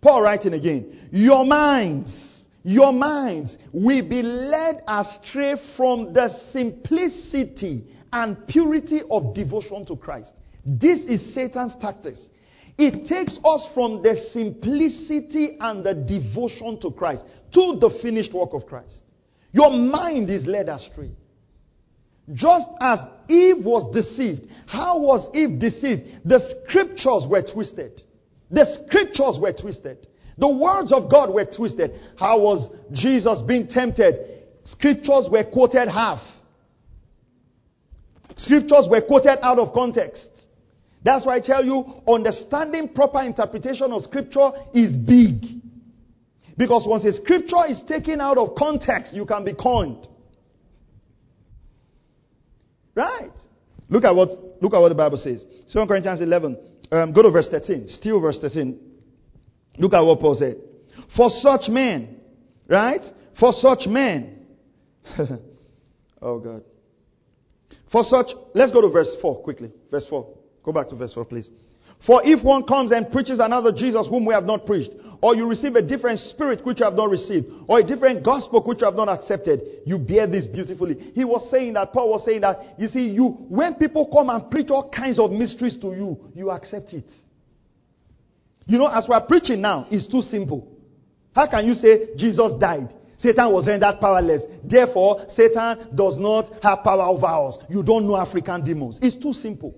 [0.00, 2.38] Paul writing again, your minds
[2.68, 10.34] your minds will be led astray from the simplicity and purity of devotion to Christ.
[10.66, 12.28] This is Satan's tactics.
[12.76, 18.52] It takes us from the simplicity and the devotion to Christ to the finished work
[18.52, 19.12] of Christ.
[19.52, 21.10] Your mind is led astray.
[22.32, 24.42] Just as Eve was deceived.
[24.66, 26.02] How was Eve deceived?
[26.26, 28.02] The scriptures were twisted.
[28.50, 30.06] The scriptures were twisted.
[30.38, 31.92] The words of God were twisted.
[32.16, 34.44] How was Jesus being tempted?
[34.64, 36.20] Scriptures were quoted half.
[38.36, 40.46] Scriptures were quoted out of context.
[41.02, 45.44] That's why I tell you, understanding proper interpretation of scripture is big.
[46.56, 50.06] Because once a scripture is taken out of context, you can be conned.
[52.94, 53.30] Right?
[53.88, 54.30] Look at what
[54.60, 55.46] look at what the Bible says.
[55.72, 56.58] 2 Corinthians 11.
[56.90, 57.88] Um, go to verse 13.
[57.88, 58.78] Still verse 13.
[59.78, 60.56] Look at what Paul said.
[61.16, 62.20] For such men,
[62.66, 63.04] right?
[63.38, 64.46] For such men.
[66.22, 66.64] oh God.
[67.90, 69.70] For such, let's go to verse 4 quickly.
[69.90, 70.36] Verse 4.
[70.62, 71.50] Go back to verse 4, please.
[72.06, 74.90] For if one comes and preaches another Jesus whom we have not preached,
[75.20, 78.62] or you receive a different spirit which you have not received, or a different gospel
[78.64, 80.94] which you have not accepted, you bear this beautifully.
[81.14, 84.50] He was saying that, Paul was saying that, you see, you, when people come and
[84.50, 87.10] preach all kinds of mysteries to you, you accept it.
[88.66, 90.76] You know, as we are preaching now, it's too simple.
[91.34, 92.94] How can you say Jesus died?
[93.16, 94.44] Satan was rendered powerless.
[94.62, 97.58] Therefore, Satan does not have power over us.
[97.68, 99.00] You don't know African demons.
[99.02, 99.74] It's too simple.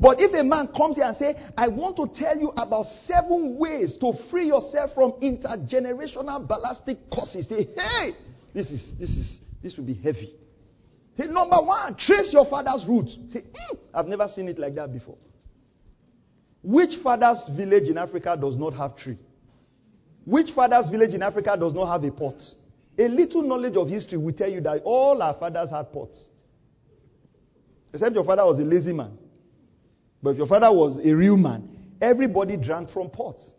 [0.00, 3.58] But if a man comes here and say, I want to tell you about seven
[3.58, 8.12] ways to free yourself from intergenerational ballastic curses, say, hey,
[8.54, 10.34] this is this is this will be heavy.
[11.16, 13.18] Say, number one, trace your father's roots.
[13.28, 15.18] Say, mm, I've never seen it like that before.
[16.62, 19.18] Which father's village in Africa does not have tree?
[20.24, 22.40] Which father's village in Africa does not have a pot?
[22.98, 26.26] A little knowledge of history will tell you that all our fathers had pots.
[27.92, 29.18] Except your father was a lazy man.
[30.22, 31.68] But if your father was a real man,
[32.00, 33.52] everybody drank from pots.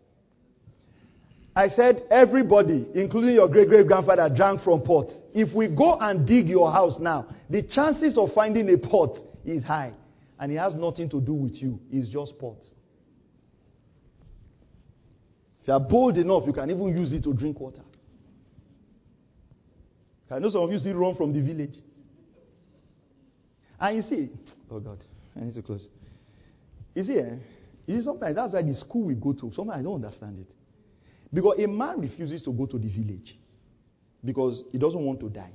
[1.54, 5.20] I said everybody, including your great great grandfather, drank from pots.
[5.34, 9.62] If we go and dig your house now, the chances of finding a pot is
[9.62, 9.92] high.
[10.38, 12.64] And it has nothing to do with you, it's just pot.
[15.60, 17.82] If you are bold enough, you can even use it to drink water.
[20.28, 21.76] I know some of you still run from the village.
[23.78, 24.30] And you see,
[24.70, 25.04] oh God,
[25.36, 25.88] I need to close.
[26.94, 27.36] You see, eh,
[27.86, 30.54] you see, sometimes that's why the school we go to, sometimes I don't understand it.
[31.32, 33.38] Because a man refuses to go to the village
[34.24, 35.52] because he doesn't want to die.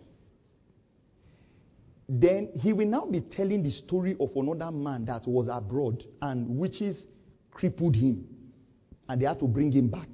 [2.09, 6.57] Then he will now be telling the story of another man that was abroad and
[6.57, 7.05] witches
[7.51, 8.27] crippled him
[9.09, 10.07] and they had to bring him back.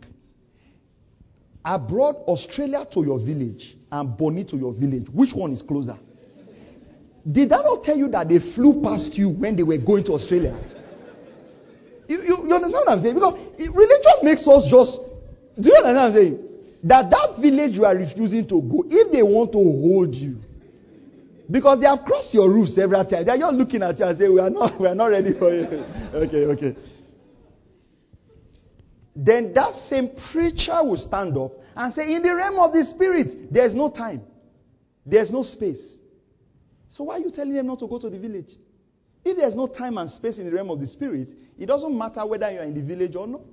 [1.64, 5.98] Abroad, Australia to your village and Bonny to your village, which one is closer?
[7.32, 10.14] Did that not tell you that they flew past you when they were going to
[10.14, 10.58] Australia?
[12.14, 13.16] You, you, you understand what I'm saying?
[13.16, 15.02] Because religion makes us just.
[15.60, 16.36] Do you understand what I'm saying?
[16.84, 20.38] That that village you are refusing to go, if they want to hold you,
[21.50, 24.18] because they have crossed your roof several times, they are just looking at you and
[24.18, 25.64] say, "We are not, we are not ready for you."
[26.14, 26.76] okay, okay
[29.16, 33.52] then that same preacher will stand up and say, In the realm of the spirit,
[33.52, 34.22] there's no time,
[35.06, 35.98] there's no space.
[36.88, 38.52] So why are you telling them not to go to the village?
[39.26, 42.26] If there's no time and space in the realm of the spirit, it doesn't matter
[42.26, 43.48] whether you're in the village or not.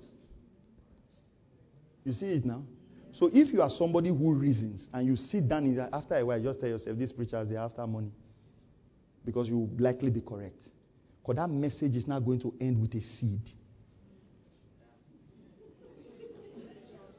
[2.05, 2.65] You see it now?
[3.13, 6.25] So if you are somebody who reasons and you sit down in that, after a
[6.25, 8.11] while, just tell yourself, these preachers, they're after money.
[9.25, 10.63] Because you will likely be correct.
[11.21, 13.43] Because that message is not going to end with a seed.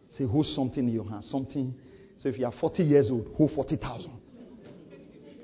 [0.10, 1.24] Say, hold something in your hand.
[1.24, 1.74] Something.
[2.18, 4.12] So if you are 40 years old, hold 40,000.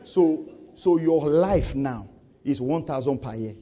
[0.06, 0.46] So,
[0.76, 2.10] so your life now
[2.48, 3.56] is 1,000 per year.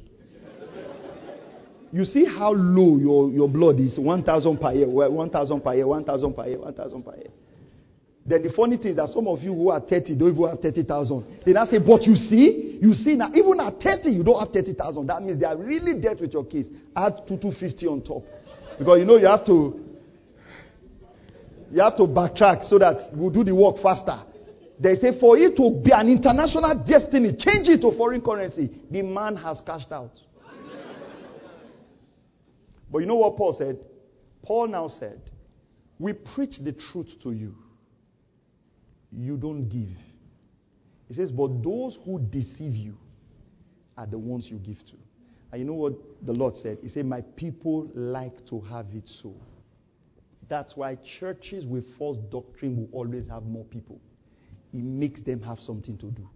[1.91, 6.33] You see how low your, your blood is 1,000 per year, 1,000 per year, 1,000
[6.33, 7.29] per year, 1,000 per year.
[8.25, 10.59] Then the funny thing is that some of you who are 30 don't even have
[10.59, 11.41] 30,000.
[11.45, 14.49] They now say, but you see, you see now, even at 30, you don't have
[14.49, 15.07] 30,000.
[15.07, 16.67] That means they are really dead with your case.
[16.95, 18.23] Add 250 on top.
[18.79, 19.79] Because you know you have to
[21.71, 24.19] you have to backtrack so that we'll do the work faster.
[24.79, 28.69] They say for it to be an international destiny, change it to foreign currency.
[28.91, 30.19] The man has cashed out.
[32.91, 33.85] but you know what Paul said?
[34.43, 35.21] Paul now said,
[35.97, 37.55] We preach the truth to you.
[39.11, 39.89] You don't give.
[41.07, 42.97] He says, But those who deceive you
[43.97, 44.95] are the ones you give to.
[45.51, 45.93] And you know what
[46.25, 46.79] the Lord said?
[46.81, 49.33] He said, My people like to have it so.
[50.49, 53.99] That's why churches with false doctrine will always have more people.
[54.75, 56.27] It makes them have something to do.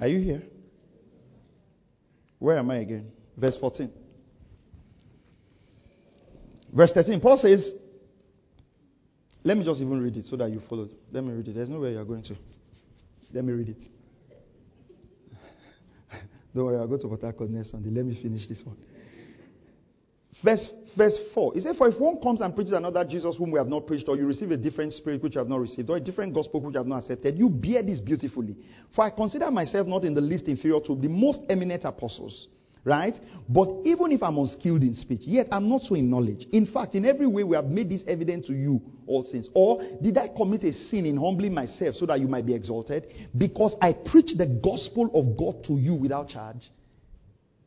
[0.00, 0.42] Are you here?
[2.38, 3.10] Where am I again?
[3.36, 3.90] Verse 14.
[6.72, 7.72] Verse 13, Paul says,
[9.42, 10.88] let me just even read it so that you follow.
[11.10, 11.54] Let me read it.
[11.54, 12.36] There's nowhere you're going to.
[13.32, 13.82] Let me read it.
[16.54, 17.90] Don't worry, I'll go to Port Harcourt next Sunday.
[17.90, 18.76] Let me finish this one.
[20.42, 21.52] Verse, verse 4.
[21.54, 24.08] He said, For if one comes and preaches another Jesus whom we have not preached,
[24.08, 26.60] or you receive a different spirit which you have not received, or a different gospel
[26.60, 28.56] which you have not accepted, you bear this beautifully.
[28.94, 32.48] For I consider myself not in the least inferior to the most eminent apostles.
[32.86, 33.18] Right?
[33.48, 36.46] But even if I'm unskilled in speech, yet I'm not so in knowledge.
[36.52, 39.48] In fact, in every way we have made this evident to you all since.
[39.54, 43.06] Or did I commit a sin in humbling myself so that you might be exalted?
[43.38, 46.70] Because I preach the gospel of God to you without charge.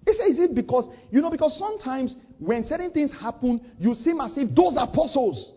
[0.07, 4.21] He says, is it because, you know, because sometimes when certain things happen, you seem
[4.21, 5.53] as if those apostles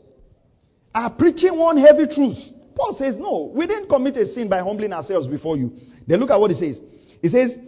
[0.95, 2.39] are preaching one heavy truth.
[2.74, 5.72] Paul says, no, we didn't commit a sin by humbling ourselves before you.
[6.07, 6.81] Then look at what he says.
[7.20, 7.59] He says,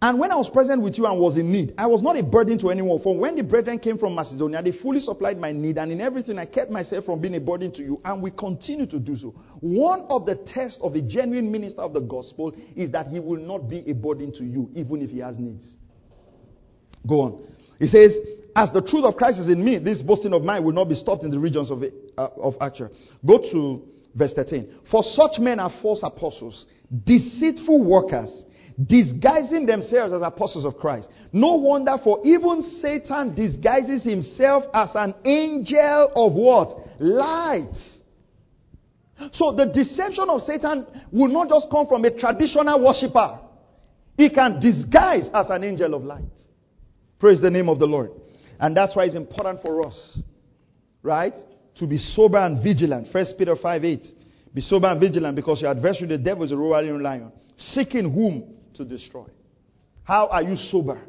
[0.00, 2.24] and when I was present with you and was in need, I was not a
[2.24, 2.98] burden to anyone.
[2.98, 6.38] For when the brethren came from Macedonia, they fully supplied my need, and in everything
[6.38, 9.28] I kept myself from being a burden to you, and we continue to do so.
[9.60, 13.40] One of the tests of a genuine minister of the gospel is that he will
[13.40, 15.76] not be a burden to you, even if he has needs.
[17.06, 17.51] Go on.
[17.82, 18.16] He says,
[18.54, 20.94] As the truth of Christ is in me, this boasting of mine will not be
[20.94, 22.56] stopped in the regions of, uh, of.
[23.26, 23.82] Go to
[24.14, 24.80] Verse 13.
[24.88, 26.66] For such men are false apostles,
[27.04, 28.44] deceitful workers,
[28.86, 31.10] disguising themselves as apostles of Christ.
[31.32, 36.76] No wonder for even Satan disguises himself as an angel of what?
[37.00, 37.76] Light.
[39.32, 43.40] So the deception of Satan will not just come from a traditional worshiper.
[44.16, 46.22] He can disguise as an angel of light.
[47.22, 48.10] Praise the name of the Lord.
[48.58, 50.20] And that's why it's important for us,
[51.04, 51.38] right?
[51.76, 53.12] To be sober and vigilant.
[53.12, 54.06] First Peter 5 8.
[54.52, 58.56] Be sober and vigilant because your adversary, the devil, is a roaring lion, seeking whom
[58.74, 59.26] to destroy.
[60.02, 61.00] How are you sober?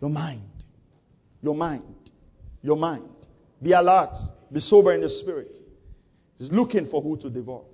[0.00, 0.48] Your mind.
[1.42, 1.94] Your mind.
[2.62, 3.10] Your mind.
[3.62, 4.16] Be alert.
[4.50, 5.58] Be sober in the spirit.
[6.38, 7.64] He's looking for who to devour.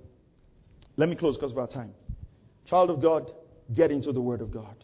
[0.97, 1.93] Let me close because of our time.
[2.65, 3.31] Child of God,
[3.73, 4.75] get into the Word of God.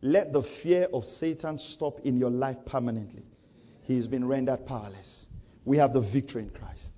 [0.00, 3.24] Let the fear of Satan stop in your life permanently.
[3.82, 5.26] He has been rendered powerless.
[5.64, 6.92] We have the victory in Christ.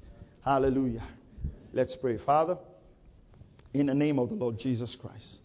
[0.45, 1.03] Hallelujah.
[1.73, 2.19] Let's pray.
[2.19, 2.59] Father,
[3.73, 5.39] in the name of the Lord Jesus Christ,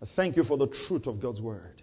[0.00, 1.82] I thank you for the truth of God's Word.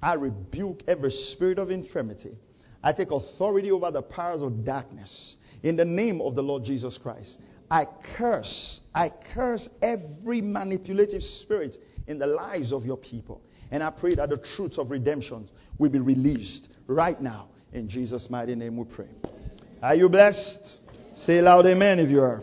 [0.00, 2.36] I rebuke every spirit of infirmity.
[2.82, 6.98] I take authority over the powers of darkness in the name of the Lord Jesus
[6.98, 7.40] Christ.
[7.70, 11.76] I curse, I curse every manipulative spirit
[12.06, 13.42] in the lives of your people.
[13.70, 15.48] And I pray that the truth of redemption
[15.78, 17.48] will be released right now.
[17.72, 19.08] In Jesus' mighty name we pray.
[19.82, 20.80] Are you blessed?
[21.14, 22.42] Say loud amen if you are.